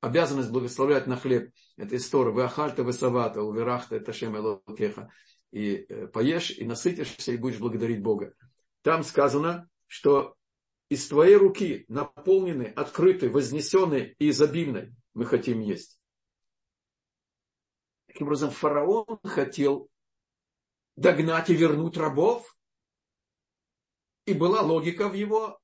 обязанность 0.00 0.50
благословлять 0.50 1.06
на 1.06 1.16
хлеб, 1.16 1.52
это 1.76 1.96
история, 1.96 2.32
вы 2.32 2.42
ахальта, 2.42 2.82
вы 2.82 2.92
савата, 2.92 3.42
уверахта, 3.42 3.96
это 3.96 4.12
шем 4.12 4.36
элокеха, 4.36 5.12
и 5.52 5.86
э, 5.88 6.08
поешь, 6.08 6.50
и 6.50 6.64
насытишься, 6.64 7.32
и 7.32 7.36
будешь 7.36 7.58
благодарить 7.58 8.02
Бога. 8.02 8.34
Там 8.82 9.04
сказано, 9.04 9.68
что 9.86 10.34
из 10.88 11.06
твоей 11.08 11.36
руки 11.36 11.84
наполненной, 11.88 12.70
открытой, 12.72 13.28
вознесенной 13.28 14.16
и 14.18 14.30
изобильной 14.30 14.94
мы 15.14 15.26
хотим 15.26 15.60
есть. 15.60 16.00
Таким 18.06 18.26
образом, 18.26 18.50
фараон 18.50 19.18
хотел 19.22 19.90
догнать 20.96 21.50
и 21.50 21.54
вернуть 21.54 21.96
рабов, 21.96 22.56
и 24.24 24.34
была 24.34 24.62
логика 24.62 25.08
в 25.08 25.14
его 25.14 25.60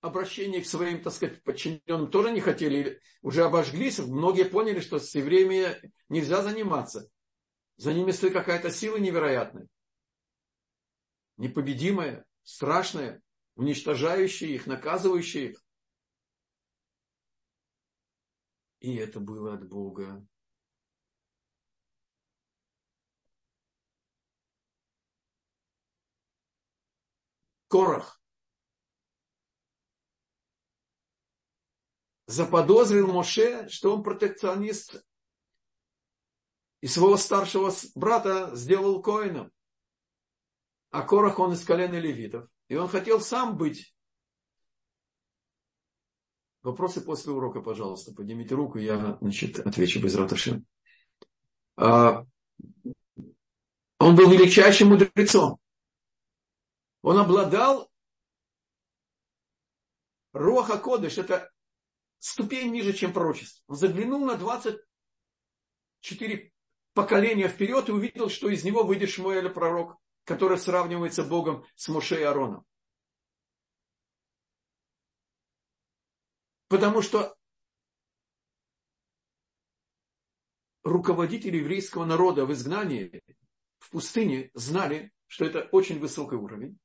обращении 0.00 0.60
к 0.60 0.66
своим, 0.66 1.02
так 1.02 1.12
сказать, 1.12 1.42
подчиненным. 1.42 2.10
Тоже 2.10 2.32
не 2.32 2.40
хотели, 2.40 3.00
уже 3.22 3.44
обожглись, 3.44 3.98
многие 3.98 4.44
поняли, 4.44 4.80
что 4.80 4.98
с 4.98 5.14
евреями 5.14 5.92
нельзя 6.08 6.42
заниматься. 6.42 7.08
За 7.76 7.92
ними 7.92 8.10
стоит 8.10 8.32
какая-то 8.32 8.70
сила 8.70 8.96
невероятная, 8.96 9.68
непобедимая, 11.36 12.26
страшная, 12.42 13.22
уничтожающая 13.58 14.50
их, 14.50 14.66
наказывающая 14.66 15.50
их. 15.50 15.64
И 18.78 18.94
это 18.94 19.18
было 19.18 19.54
от 19.54 19.68
Бога. 19.68 20.24
Корах 27.66 28.22
заподозрил 32.26 33.12
Моше, 33.12 33.68
что 33.68 33.94
он 33.94 34.04
протекционист 34.04 35.04
и 36.80 36.86
своего 36.86 37.16
старшего 37.16 37.72
брата 37.96 38.54
сделал 38.54 39.02
коином. 39.02 39.52
А 40.90 41.02
Корах 41.02 41.40
он 41.40 41.54
из 41.54 41.64
колена 41.64 41.98
левитов. 41.98 42.48
И 42.68 42.76
он 42.76 42.88
хотел 42.88 43.20
сам 43.20 43.56
быть. 43.56 43.94
Вопросы 46.62 47.00
после 47.00 47.32
урока, 47.32 47.60
пожалуйста. 47.60 48.12
Поднимите 48.12 48.54
руку, 48.54 48.78
я 48.78 49.16
значит, 49.20 49.58
отвечу 49.60 50.02
без 50.02 50.14
раташи. 50.14 50.62
А, 51.76 52.24
он 53.98 54.16
был 54.16 54.30
величайшим 54.30 54.88
мудрецом. 54.88 55.58
Он 57.02 57.18
обладал 57.18 57.90
Роха 60.32 60.78
Кодыш, 60.78 61.18
это 61.18 61.50
ступень 62.18 62.72
ниже, 62.72 62.92
чем 62.92 63.12
пророчество. 63.12 63.62
Он 63.68 63.76
заглянул 63.76 64.26
на 64.26 64.36
24 64.36 66.52
поколения 66.92 67.46
вперед 67.48 67.88
и 67.88 67.92
увидел, 67.92 68.28
что 68.28 68.50
из 68.50 68.64
него 68.64 68.82
выйдет 68.82 69.10
Шмуэля 69.10 69.48
пророк, 69.48 69.96
который 70.28 70.58
сравнивается 70.58 71.24
Богом 71.24 71.64
с 71.74 71.88
Моше 71.88 72.20
и 72.20 72.22
Ароном. 72.22 72.66
Потому 76.68 77.00
что 77.00 77.34
руководители 80.84 81.56
еврейского 81.56 82.04
народа 82.04 82.44
в 82.44 82.52
изгнании, 82.52 83.22
в 83.78 83.88
пустыне, 83.90 84.50
знали, 84.52 85.12
что 85.28 85.46
это 85.46 85.66
очень 85.72 85.98
высокий 85.98 86.36
уровень. 86.36 86.78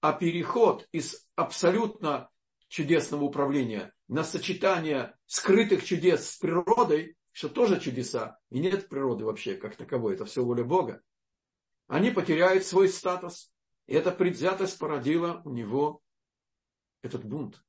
А 0.00 0.14
переход 0.14 0.88
из 0.90 1.28
абсолютно 1.34 2.30
чудесного 2.68 3.24
управления 3.24 3.92
на 4.08 4.24
сочетание 4.24 5.14
скрытых 5.26 5.84
чудес 5.84 6.30
с 6.30 6.36
природой, 6.38 7.18
что 7.32 7.50
тоже 7.50 7.78
чудеса, 7.78 8.38
и 8.48 8.58
нет 8.58 8.88
природы 8.88 9.26
вообще 9.26 9.56
как 9.56 9.76
таковой, 9.76 10.14
это 10.14 10.24
все 10.24 10.42
воля 10.42 10.64
Бога, 10.64 11.02
они 11.90 12.12
потеряют 12.12 12.64
свой 12.64 12.88
статус. 12.88 13.52
И 13.88 13.94
эта 13.94 14.12
предвзятость 14.12 14.78
породила 14.78 15.42
у 15.44 15.50
него 15.50 16.00
этот 17.02 17.24
бунт. 17.24 17.64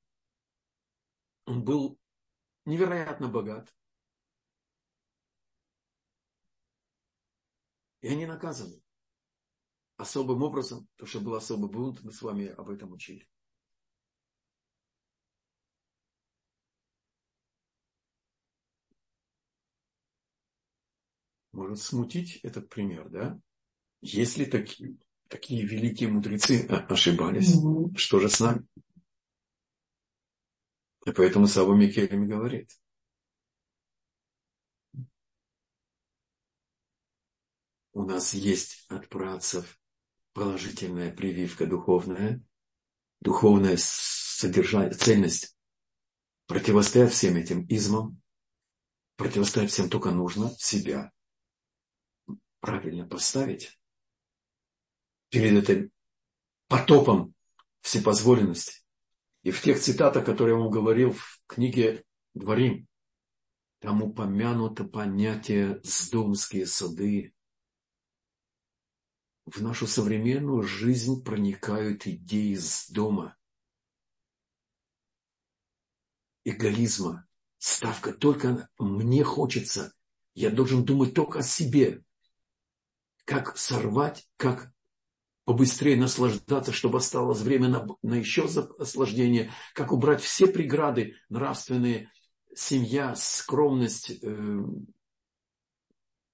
Он 1.46 1.66
был 1.66 2.00
невероятно 2.66 3.28
богат. 3.28 3.74
И 8.02 8.10
они 8.10 8.28
наказаны 8.28 8.84
особым 9.98 10.44
образом, 10.44 10.88
потому 10.92 11.08
что 11.08 11.20
был 11.22 11.34
особый 11.34 11.72
бунт, 11.72 12.04
мы 12.04 12.12
с 12.12 12.22
вами 12.22 12.48
об 12.48 12.70
этом 12.70 12.92
учили. 12.92 13.28
может 21.52 21.80
смутить 21.80 22.38
этот 22.44 22.70
пример, 22.70 23.10
да? 23.10 23.40
Если 24.02 24.46
такие, 24.46 24.98
такие 25.28 25.64
великие 25.64 26.10
мудрецы 26.10 26.66
ошибались, 26.90 27.56
mm-hmm. 27.56 27.96
что 27.96 28.20
же 28.20 28.30
с 28.30 28.40
нами? 28.40 28.66
И 31.06 31.12
поэтому 31.12 31.48
Сава 31.48 31.76
Микелем 31.76 32.28
говорит. 32.28 32.72
У 37.94 38.04
нас 38.04 38.34
есть 38.34 38.86
от 38.90 39.08
працев 39.10 39.80
положительная 40.34 41.14
прививка 41.14 41.68
духовная, 41.68 42.42
духовная 43.20 43.78
содержание, 43.78 44.94
цельность 44.94 45.56
противостоять 46.48 47.12
всем 47.12 47.36
этим 47.36 47.66
измам, 47.68 48.22
противостоять 49.18 49.72
всем 49.72 49.90
только 49.90 50.12
нужно 50.12 50.50
себя 50.58 51.12
правильно 52.62 53.08
поставить 53.08 53.78
перед 55.32 55.64
этим 55.64 55.92
потопом 56.68 57.34
всепозволенности. 57.80 58.84
И 59.44 59.50
в 59.50 59.62
тех 59.62 59.80
цитатах, 59.80 60.26
которые 60.26 60.56
я 60.56 60.62
вам 60.62 60.70
говорил 60.70 61.14
в 61.14 61.42
книге 61.48 62.06
«Дворим», 62.36 62.88
там 63.80 64.04
упомянуто 64.04 64.84
понятие 64.84 65.80
«сдомские 65.84 66.68
сады». 66.68 67.34
В 69.46 69.62
нашу 69.62 69.88
современную 69.88 70.64
жизнь 70.64 71.24
проникают 71.24 72.06
идеи 72.06 72.56
с 72.56 72.90
дома. 72.90 73.36
Эгоизма. 76.44 77.28
Ставка 77.58 78.14
только 78.14 78.70
мне 78.78 79.24
хочется. 79.24 79.94
Я 80.34 80.52
должен 80.52 80.86
думать 80.86 81.14
только 81.14 81.40
о 81.40 81.44
себе 81.44 82.04
как 83.26 83.58
сорвать, 83.58 84.30
как 84.38 84.72
побыстрее 85.46 85.98
наслаждаться, 85.98 86.72
чтобы 86.72 87.00
осталось 87.00 87.42
время 87.42 87.68
на, 87.68 87.88
на 88.02 88.16
еще 88.16 88.48
наслаждение, 88.78 89.52
как 89.74 89.92
убрать 89.92 90.22
все 90.22 90.48
преграды 90.48 91.16
нравственные, 91.30 92.12
семья, 92.54 93.16
скромность, 93.16 94.12
э, 94.12 94.60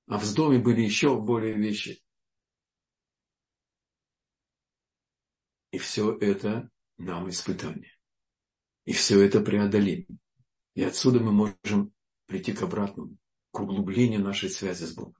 а 0.07 0.17
в 0.17 0.33
доме 0.33 0.59
были 0.59 0.81
еще 0.81 1.19
более 1.19 1.53
вещи. 1.53 2.01
И 5.71 5.77
все 5.77 6.17
это 6.17 6.69
нам 6.97 7.29
испытание. 7.29 7.93
И 8.85 8.93
все 8.93 9.21
это 9.21 9.41
преодолим. 9.41 10.07
И 10.75 10.83
отсюда 10.83 11.19
мы 11.19 11.31
можем 11.31 11.93
прийти 12.25 12.53
к 12.53 12.61
обратному, 12.61 13.17
к 13.51 13.59
углублению 13.59 14.21
нашей 14.21 14.49
связи 14.49 14.85
с 14.85 14.93
Богом. 14.93 15.15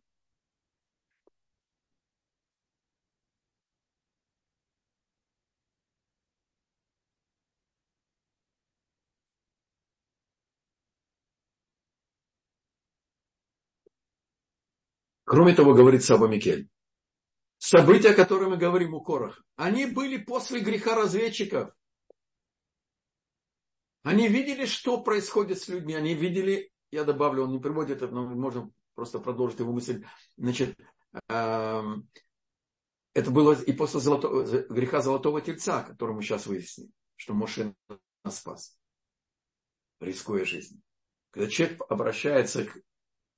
Кроме 15.27 15.53
того, 15.53 15.73
говорит 15.73 16.05
Саба 16.05 16.29
Микель, 16.29 16.69
события, 17.57 18.11
о 18.11 18.13
которых 18.13 18.47
мы 18.47 18.55
говорим 18.55 18.93
у 18.93 19.01
Корах, 19.01 19.43
они 19.57 19.85
были 19.85 20.15
после 20.15 20.61
греха 20.61 20.95
разведчиков. 20.95 21.73
Они 24.03 24.29
видели, 24.29 24.65
что 24.65 25.01
происходит 25.01 25.59
с 25.59 25.67
людьми. 25.67 25.95
Они 25.95 26.13
видели, 26.13 26.71
я 26.91 27.03
добавлю, 27.03 27.43
он 27.43 27.51
не 27.51 27.59
приводит 27.59 28.01
это, 28.01 28.07
но 28.07 28.25
можно 28.25 28.71
просто 28.95 29.19
продолжить 29.19 29.59
его 29.59 29.73
мысль. 29.73 30.05
Значит, 30.37 30.79
эм, 31.27 32.09
это 33.13 33.29
было 33.29 33.51
и 33.51 33.73
после 33.73 33.99
золотого, 33.99 34.43
греха 34.69 35.01
золотого 35.01 35.41
тельца, 35.41 35.83
который 35.83 36.15
мы 36.15 36.21
сейчас 36.21 36.45
выясним, 36.45 36.93
что 37.17 37.33
Моше 37.33 37.75
нас 38.23 38.39
спас, 38.39 38.79
рискуя 39.99 40.45
жизнью. 40.45 40.81
Когда 41.31 41.49
человек 41.49 41.81
обращается 41.89 42.63
к 42.63 42.79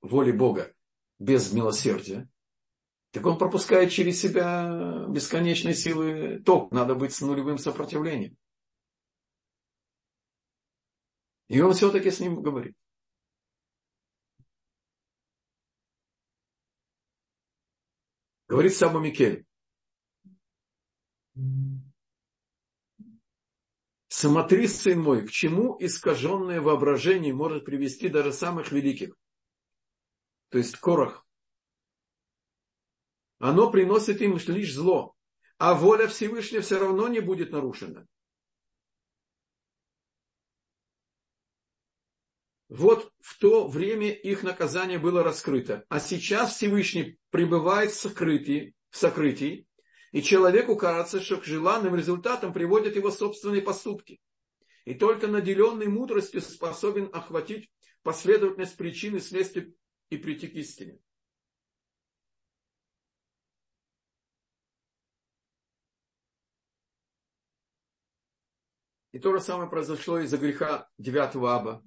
воле 0.02 0.32
Бога 0.32 0.72
без 1.20 1.52
милосердия, 1.52 2.28
так 3.12 3.24
он 3.26 3.38
пропускает 3.38 3.92
через 3.92 4.20
себя 4.20 5.06
бесконечные 5.08 5.74
силы 5.74 6.40
ток. 6.40 6.72
Надо 6.72 6.94
быть 6.94 7.12
с 7.12 7.20
нулевым 7.20 7.58
сопротивлением. 7.58 8.36
И 11.48 11.60
он 11.60 11.74
все-таки 11.74 12.10
с 12.10 12.20
ним 12.20 12.42
говорит. 12.42 12.76
Говорит 18.48 18.74
Саба 18.74 19.00
Микель. 19.00 19.44
Смотри, 24.08 24.66
сын 24.68 25.00
мой, 25.00 25.26
к 25.26 25.30
чему 25.30 25.76
искаженное 25.80 26.60
воображение 26.60 27.32
может 27.32 27.64
привести 27.64 28.08
даже 28.08 28.32
самых 28.32 28.70
великих. 28.70 29.14
То 30.50 30.58
есть 30.58 30.76
Корах. 30.76 31.26
Оно 33.38 33.70
приносит 33.70 34.20
им 34.20 34.36
лишь 34.36 34.74
зло, 34.74 35.16
а 35.56 35.74
воля 35.74 36.06
Всевышнего 36.06 36.62
все 36.62 36.78
равно 36.78 37.08
не 37.08 37.20
будет 37.20 37.52
нарушена. 37.52 38.06
Вот 42.68 43.12
в 43.18 43.38
то 43.38 43.66
время 43.66 44.12
их 44.12 44.42
наказание 44.42 44.98
было 44.98 45.24
раскрыто. 45.24 45.84
А 45.88 45.98
сейчас 45.98 46.54
Всевышний 46.54 47.18
пребывает 47.30 47.90
в 47.90 47.98
сокрытии, 47.98 48.74
в 48.90 48.96
сокрытии 48.96 49.66
и 50.12 50.22
человеку 50.22 50.76
кажется, 50.76 51.20
что 51.20 51.38
к 51.38 51.44
желанным 51.44 51.94
результатам 51.94 52.52
приводят 52.52 52.96
его 52.96 53.10
собственные 53.10 53.62
поступки. 53.62 54.20
И 54.84 54.94
только 54.94 55.26
наделенный 55.26 55.88
мудростью 55.88 56.42
способен 56.42 57.10
охватить 57.12 57.70
последовательность 58.02 58.76
причин 58.76 59.16
и 59.16 59.20
следствий 59.20 59.74
и 60.10 60.16
прийти 60.16 60.48
к 60.48 60.54
истине. 60.54 61.00
И 69.12 69.18
то 69.18 69.32
же 69.32 69.40
самое 69.40 69.68
произошло 69.68 70.20
из-за 70.20 70.38
греха 70.38 70.88
девятого 70.98 71.54
аба. 71.54 71.84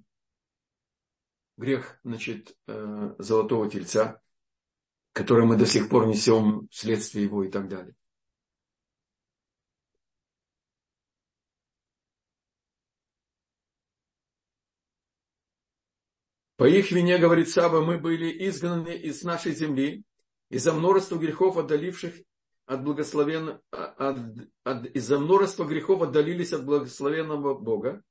Грех, 1.55 1.99
значит, 2.03 2.57
э, 2.67 3.15
золотого 3.19 3.69
тельца, 3.69 4.21
который 5.13 5.45
мы 5.45 5.55
до 5.55 5.65
сих 5.65 5.87
пор 5.87 6.07
несем 6.07 6.67
вследствие 6.69 7.25
его 7.25 7.43
и 7.43 7.51
так 7.51 7.69
далее. 7.69 7.95
По 16.55 16.65
их 16.67 16.91
вине, 16.91 17.17
говорит 17.17 17.49
Саба, 17.49 17.81
мы 17.81 17.97
были 17.97 18.47
изгнаны 18.47 18.95
из 18.95 19.23
нашей 19.23 19.53
земли 19.53 20.03
из-за 20.49 20.71
множества 20.73 21.17
грехов, 21.17 21.57
отдаливших 21.57 22.13
от 22.65 22.83
благословенного, 22.83 23.61
от, 23.71 24.17
от, 24.63 24.85
из-за 24.95 25.17
множества 25.19 25.65
грехов 25.65 26.03
отдалились 26.03 26.53
от 26.53 26.63
благословенного 26.63 27.55
Бога. 27.55 28.03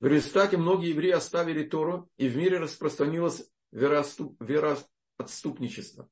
В 0.00 0.06
результате 0.06 0.56
многие 0.56 0.90
евреи 0.90 1.12
оставили 1.12 1.62
Тору, 1.64 2.08
и 2.16 2.28
в 2.28 2.36
мире 2.36 2.58
распространилось 2.58 3.46
вероотступ, 3.72 4.40
вероотступничество. 4.40 6.08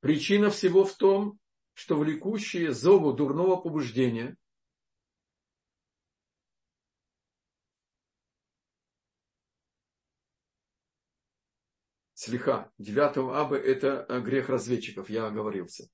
Причина 0.00 0.50
всего 0.50 0.84
в 0.84 0.96
том, 0.96 1.38
что 1.74 1.96
влекущие 1.96 2.72
зову 2.72 3.12
дурного 3.12 3.56
побуждения 3.56 4.36
слеха. 12.22 12.70
Девятого 12.78 13.40
аба 13.40 13.56
это 13.56 14.06
э, 14.08 14.20
грех 14.20 14.48
разведчиков, 14.48 15.10
я 15.10 15.26
оговорился. 15.26 15.88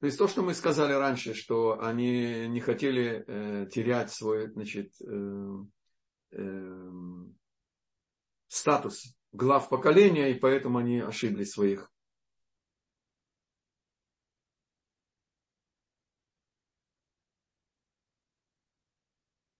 То 0.00 0.06
есть 0.06 0.18
то, 0.18 0.26
что 0.28 0.42
мы 0.42 0.54
сказали 0.54 0.92
раньше, 0.92 1.34
что 1.34 1.80
они 1.80 2.46
не 2.48 2.60
хотели 2.60 3.24
э, 3.26 3.66
терять 3.70 4.10
свой 4.10 4.50
значит, 4.50 4.92
э, 5.00 5.56
э, 6.32 6.90
статус 8.48 9.14
глав 9.32 9.68
поколения, 9.68 10.30
и 10.30 10.38
поэтому 10.38 10.78
они 10.78 11.00
ошиблись 11.00 11.52
своих 11.52 11.90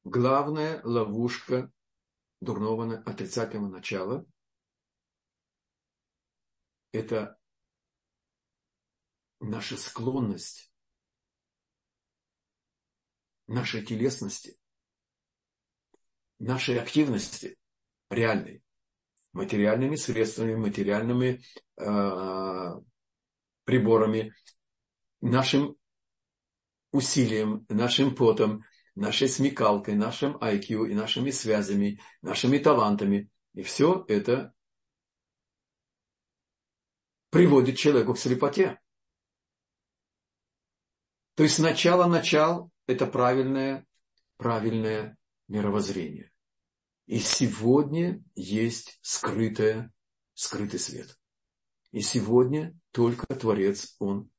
главная 0.05 0.81
ловушка 0.85 1.73
дурного 2.45 3.03
отрицательного 3.05 3.71
начала– 3.71 4.25
это 6.93 7.37
наша 9.41 9.77
склонность 9.77 10.73
нашей 13.47 13.85
телесности, 13.85 14.57
нашей 16.39 16.81
активности 16.81 17.59
реальной, 18.11 18.63
материальными 19.33 19.97
средствами, 19.97 20.55
материальными 20.55 21.43
э, 21.77 22.81
приборами, 23.65 24.35
нашим 25.21 25.77
усилием, 26.93 27.67
нашим 27.69 28.15
потом, 28.15 28.65
нашей 28.95 29.29
смекалкой, 29.29 29.95
нашим 29.95 30.37
IQ 30.37 30.89
и 30.89 30.95
нашими 30.95 31.31
связями, 31.31 32.01
нашими 32.23 32.59
талантами. 32.59 33.29
И 33.55 33.63
все 33.63 34.05
это 34.09 34.53
приводит 37.31 37.77
человеку 37.77 38.15
к 38.15 38.19
слепоте. 38.19 38.81
То 41.35 41.43
есть 41.43 41.59
начало 41.59 42.07
начал– 42.07 42.71
это 42.87 43.07
правильное, 43.07 43.87
правильное 44.37 45.17
мировоззрение. 45.49 46.31
И 47.07 47.19
сегодня 47.19 48.23
есть 48.35 48.99
скрытое, 49.03 49.93
скрытый 50.35 50.79
свет. 50.79 51.19
И 51.91 52.01
сегодня 52.01 52.79
только 52.93 53.27
Творец, 53.35 53.97
Он 53.99 54.31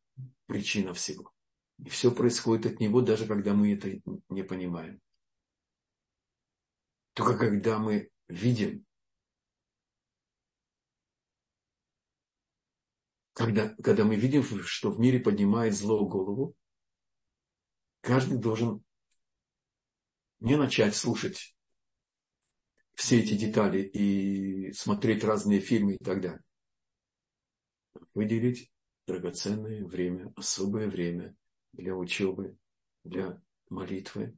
причина 0.45 0.93
всего. 0.93 1.34
И 1.84 1.89
все 1.89 2.11
происходит 2.11 2.65
от 2.65 2.80
него, 2.80 3.01
даже 3.01 3.28
когда 3.28 3.53
мы 3.53 3.73
это 3.73 3.99
не 4.30 4.43
понимаем. 4.43 5.01
Только 7.13 7.38
когда 7.38 7.80
мы 7.80 8.09
видим, 8.28 8.86
когда, 13.34 13.69
когда 13.76 14.05
мы 14.05 14.15
видим, 14.15 14.43
что 14.63 14.91
в 14.91 14.99
мире 14.99 15.19
поднимает 15.19 15.76
зло 15.76 16.07
голову, 16.07 16.55
каждый 18.01 18.38
должен 18.38 18.84
не 20.39 20.57
начать 20.57 20.95
слушать 20.95 21.55
все 22.93 23.19
эти 23.19 23.36
детали 23.36 23.82
и 23.82 24.71
смотреть 24.71 25.23
разные 25.23 25.59
фильмы 25.59 25.95
и 25.95 26.03
так 26.03 26.21
далее. 26.21 26.43
Выделить 28.13 28.71
драгоценное 29.05 29.86
время, 29.86 30.32
особое 30.36 30.89
время 30.89 31.36
для 31.76 31.95
учебы, 31.95 32.57
для 33.03 33.41
молитвы 33.69 34.38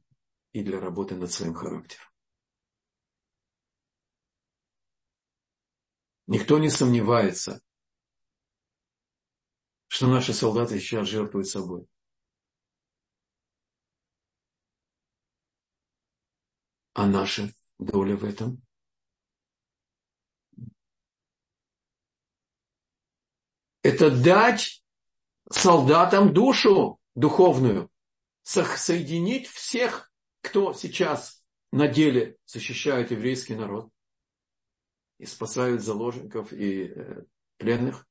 и 0.52 0.62
для 0.62 0.80
работы 0.80 1.14
над 1.16 1.30
своим 1.32 1.54
характером. 1.54 2.04
Никто 6.26 6.58
не 6.58 6.68
сомневается, 6.68 7.62
что 9.86 10.08
наши 10.08 10.34
солдаты 10.34 10.78
сейчас 10.78 11.08
жертвуют 11.08 11.48
собой. 11.48 11.88
А 16.92 17.06
наша 17.06 17.54
доля 17.78 18.16
в 18.16 18.24
этом? 18.24 18.60
Это 23.82 24.10
дать 24.10 24.84
солдатам 25.50 26.34
душу 26.34 26.97
духовную, 27.18 27.90
соединить 28.42 29.48
всех, 29.48 30.12
кто 30.40 30.72
сейчас 30.72 31.44
на 31.72 31.88
деле 31.88 32.38
защищает 32.46 33.10
еврейский 33.10 33.56
народ 33.56 33.90
и 35.18 35.26
спасают 35.26 35.82
заложников 35.82 36.52
и 36.52 36.84
э, 36.84 37.24
пленных. 37.56 38.06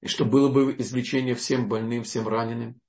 и 0.00 0.08
чтобы 0.08 0.30
было 0.30 0.48
бы 0.50 0.76
излечение 0.78 1.34
всем 1.34 1.68
больным, 1.68 2.02
всем 2.02 2.26
раненым. 2.26 2.80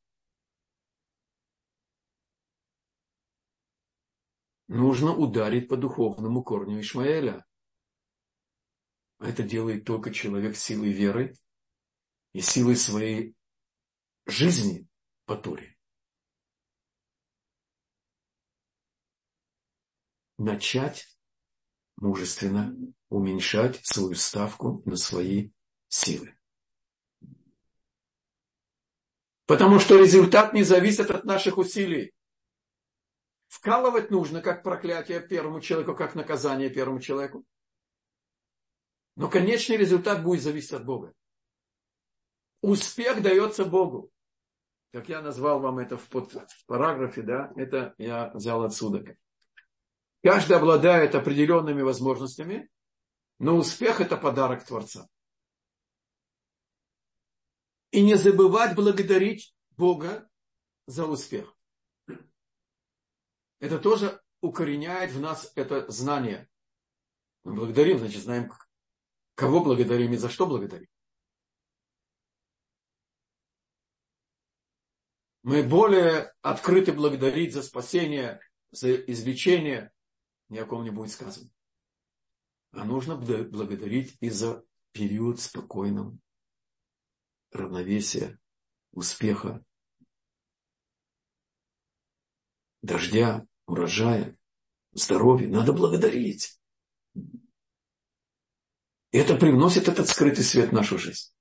Нужно 4.70 5.14
ударить 5.14 5.68
по 5.68 5.76
духовному 5.76 6.44
корню 6.44 6.80
Ишмаэля. 6.80 7.46
Это 9.20 9.44
делает 9.44 9.84
только 9.84 10.14
человек 10.14 10.56
силой 10.56 10.92
веры 10.92 11.36
и 12.32 12.40
силой 12.40 12.78
своей 12.78 13.36
жизни 14.30 14.88
по 15.26 15.36
Торе. 15.36 15.78
Начать 20.38 21.08
мужественно 21.98 22.76
уменьшать 23.10 23.86
свою 23.86 24.16
ставку 24.16 24.82
на 24.86 24.96
свои 24.96 25.52
силы. 25.88 26.36
Потому 29.46 29.80
что 29.80 29.98
результат 29.98 30.54
не 30.54 30.64
зависит 30.64 31.10
от 31.10 31.26
наших 31.26 31.58
усилий. 31.58 32.14
Вкалывать 33.48 34.12
нужно 34.12 34.42
как 34.42 34.64
проклятие 34.64 35.20
первому 35.20 35.60
человеку, 35.60 35.96
как 35.96 36.14
наказание 36.14 36.70
первому 36.70 37.00
человеку. 37.00 37.44
Но 39.16 39.28
конечный 39.28 39.76
результат 39.76 40.24
будет 40.24 40.44
зависеть 40.44 40.74
от 40.74 40.86
Бога. 40.86 41.14
Успех 42.62 43.22
дается 43.22 43.66
Богу. 43.66 44.12
Как 44.92 45.08
я 45.08 45.22
назвал 45.22 45.60
вам 45.60 45.80
это 45.80 45.98
в 45.98 46.08
параграфе, 46.66 47.22
да, 47.22 47.54
это 47.56 47.94
я 47.98 48.32
взял 48.34 48.64
отсюда. 48.64 49.18
Каждый 50.24 50.58
обладает 50.58 51.14
определенными 51.16 51.82
возможностями, 51.82 52.70
но 53.38 53.56
успех– 53.56 54.02
это 54.02 54.18
подарок 54.18 54.66
Творца. 54.66 55.08
И 57.92 58.04
не 58.04 58.16
забывать 58.16 58.76
благодарить 58.76 59.56
Бога 59.78 60.30
за 60.88 61.06
успех. 61.06 61.56
Это 63.60 63.80
тоже 63.80 64.22
укореняет 64.42 65.12
в 65.12 65.22
нас 65.22 65.52
это 65.56 65.90
знание. 65.90 66.50
Мы 67.44 67.54
благодарим, 67.54 68.00
значит, 68.00 68.24
знаем, 68.24 68.52
кого 69.36 69.64
благодарим 69.64 70.14
и 70.14 70.18
за 70.18 70.30
что 70.30 70.46
благодарим. 70.46 70.88
Мы 75.44 75.64
более 75.64 76.34
открыты 76.42 76.92
благодарить 76.92 77.54
за 77.54 77.64
спасение, 77.64 78.40
за 78.72 78.94
извлечение, 78.96 79.92
ни 80.50 80.58
о 80.58 80.66
ком 80.66 80.84
не 80.84 80.90
будет 80.90 81.12
сказано. 81.12 81.50
А 82.72 82.84
нужно 82.84 83.16
благодарить 83.16 84.18
и 84.20 84.30
за 84.30 84.64
период 84.92 85.40
спокойного 85.40 86.18
равновесия, 87.52 88.40
успеха, 88.92 89.64
дождя, 92.82 93.46
урожая, 93.66 94.38
здоровья. 94.92 95.48
Надо 95.48 95.74
благодарить. 95.74 96.60
Это 99.12 99.36
привносит 99.36 99.88
этот 99.88 100.08
скрытый 100.08 100.44
свет 100.44 100.70
в 100.70 100.74
нашу 100.74 100.98
жизнь. 101.00 101.32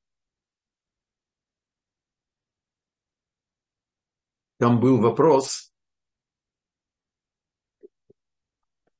Там 4.58 4.80
был 4.80 5.00
вопрос, 5.00 5.72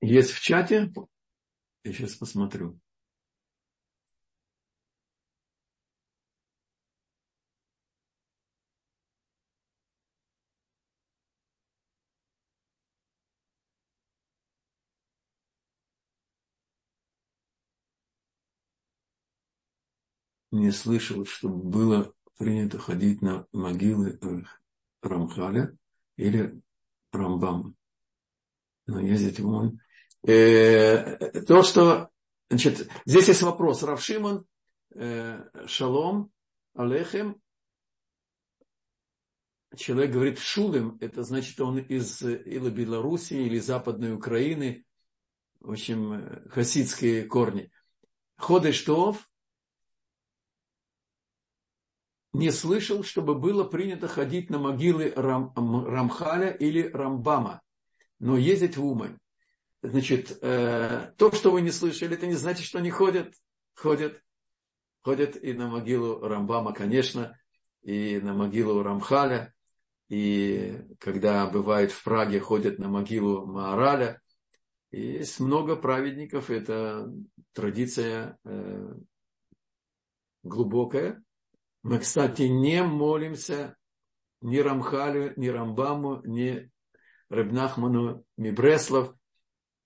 есть 0.00 0.30
в 0.30 0.40
чате, 0.40 0.92
я 1.82 1.92
сейчас 1.92 2.14
посмотрю. 2.14 2.80
не 20.50 20.70
слышал, 20.70 21.24
чтобы 21.26 21.62
было 21.62 22.14
принято 22.38 22.78
ходить 22.78 23.22
на 23.22 23.46
могилы 23.52 24.18
Рамхаля 25.02 25.76
или 26.16 26.60
Рамбама. 27.12 27.74
Но 28.86 29.00
ездить 29.00 29.40
в 29.40 29.48
он. 29.48 29.80
Э, 30.22 31.42
то, 31.42 31.62
что... 31.62 32.10
Значит, 32.50 32.88
здесь 33.04 33.28
есть 33.28 33.42
вопрос. 33.42 33.82
Равшиман, 33.82 34.46
э, 34.94 35.66
Шалом, 35.66 36.32
Алехем. 36.74 37.40
Человек 39.76 40.12
говорит 40.12 40.38
Шулем, 40.38 40.96
это 41.00 41.22
значит, 41.22 41.60
он 41.60 41.78
из 41.78 42.22
или 42.22 42.70
Белоруссии, 42.70 43.44
или 43.44 43.58
Западной 43.58 44.14
Украины. 44.14 44.86
В 45.60 45.72
общем, 45.72 46.12
э, 46.12 46.48
хасидские 46.48 47.24
корни. 47.24 47.70
Ходештов, 48.36 49.28
не 52.32 52.50
слышал, 52.50 53.02
чтобы 53.02 53.34
было 53.34 53.64
принято 53.64 54.08
ходить 54.08 54.50
на 54.50 54.58
могилы 54.58 55.12
Рам, 55.16 55.52
Рамхаля 55.54 56.50
или 56.50 56.82
Рамбама, 56.82 57.62
но 58.18 58.36
ездить 58.36 58.76
в 58.76 58.84
Умань. 58.84 59.18
Значит, 59.82 60.38
э, 60.42 61.12
то, 61.16 61.32
что 61.32 61.50
вы 61.50 61.62
не 61.62 61.70
слышали, 61.70 62.16
это 62.16 62.26
не 62.26 62.34
значит, 62.34 62.66
что 62.66 62.78
они 62.78 62.90
ходят. 62.90 63.32
Ходят. 63.74 64.20
Ходят 65.02 65.42
и 65.42 65.52
на 65.52 65.68
могилу 65.68 66.20
Рамбама, 66.20 66.72
конечно, 66.72 67.38
и 67.82 68.20
на 68.20 68.34
могилу 68.34 68.82
Рамхаля. 68.82 69.54
И 70.08 70.82
когда 70.98 71.46
бывает 71.46 71.92
в 71.92 72.02
Праге, 72.02 72.40
ходят 72.40 72.78
на 72.78 72.88
могилу 72.88 73.46
Маараля. 73.46 74.20
И 74.90 75.00
есть 75.00 75.38
много 75.38 75.76
праведников, 75.76 76.50
это 76.50 77.12
традиция 77.52 78.38
э, 78.44 78.94
глубокая. 80.42 81.22
Мы, 81.82 81.98
кстати, 81.98 82.42
не 82.42 82.82
молимся 82.82 83.76
ни 84.40 84.58
Рамхалю, 84.58 85.32
ни 85.36 85.48
Рамбаму, 85.48 86.22
ни 86.24 86.70
Рыбнахману 87.28 88.24
Мибреслов. 88.36 89.14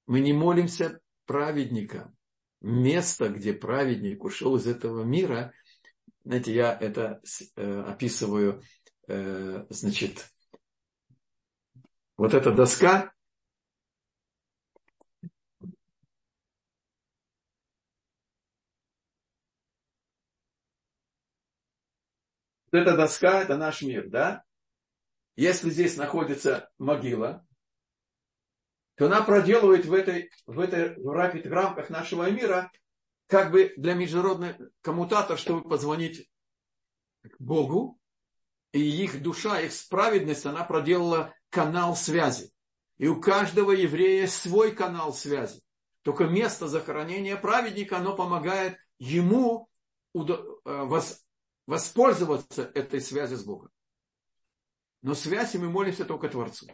Мы 0.06 0.20
не 0.20 0.32
молимся 0.32 1.00
праведникам. 1.26 2.16
Место, 2.60 3.28
где 3.28 3.52
праведник 3.52 4.24
ушел 4.24 4.56
из 4.56 4.66
этого 4.66 5.02
мира, 5.02 5.52
знаете, 6.24 6.54
я 6.54 6.76
это 6.78 7.20
э, 7.56 7.80
описываю, 7.80 8.62
э, 9.08 9.66
значит, 9.70 10.28
вот 12.16 12.34
эта 12.34 12.52
доска, 12.52 13.12
эта 22.76 22.96
доска– 22.96 23.42
это 23.42 23.56
наш 23.56 23.82
мир, 23.82 24.08
да? 24.08 24.44
Если 25.36 25.70
здесь 25.70 25.96
находится 25.96 26.70
могила, 26.78 27.46
то 28.96 29.06
она 29.06 29.22
проделывает 29.22 29.86
в 29.86 29.92
этой, 29.92 30.30
в 30.46 30.60
этой 30.60 30.94
в 30.96 31.52
рамках 31.52 31.90
нашего 31.90 32.30
мира 32.30 32.70
как 33.26 33.50
бы 33.50 33.72
для 33.76 33.94
международного 33.94 34.56
коммутатор, 34.82 35.38
чтобы 35.38 35.66
позвонить 35.68 36.28
к 37.22 37.40
Богу, 37.40 37.98
и 38.72 38.80
их 38.80 39.22
душа, 39.22 39.60
их 39.60 39.72
справедность, 39.72 40.46
она 40.46 40.64
проделала 40.64 41.34
канал 41.50 41.96
связи. 41.96 42.52
И 42.98 43.06
у 43.06 43.20
каждого 43.20 43.72
еврея 43.72 44.26
свой 44.26 44.72
канал 44.72 45.12
связи. 45.12 45.62
Только 46.02 46.24
место 46.24 46.68
захоронения 46.68 47.36
праведника, 47.36 47.98
оно 47.98 48.14
помогает 48.16 48.76
ему 48.98 49.68
э, 50.14 50.20
воспользоваться 51.66 52.70
этой 52.74 53.00
связью 53.00 53.38
с 53.38 53.44
Богом. 53.44 53.70
Но 55.02 55.14
связи 55.14 55.56
мы 55.56 55.68
молимся 55.68 56.04
только 56.04 56.28
Творцу. 56.28 56.66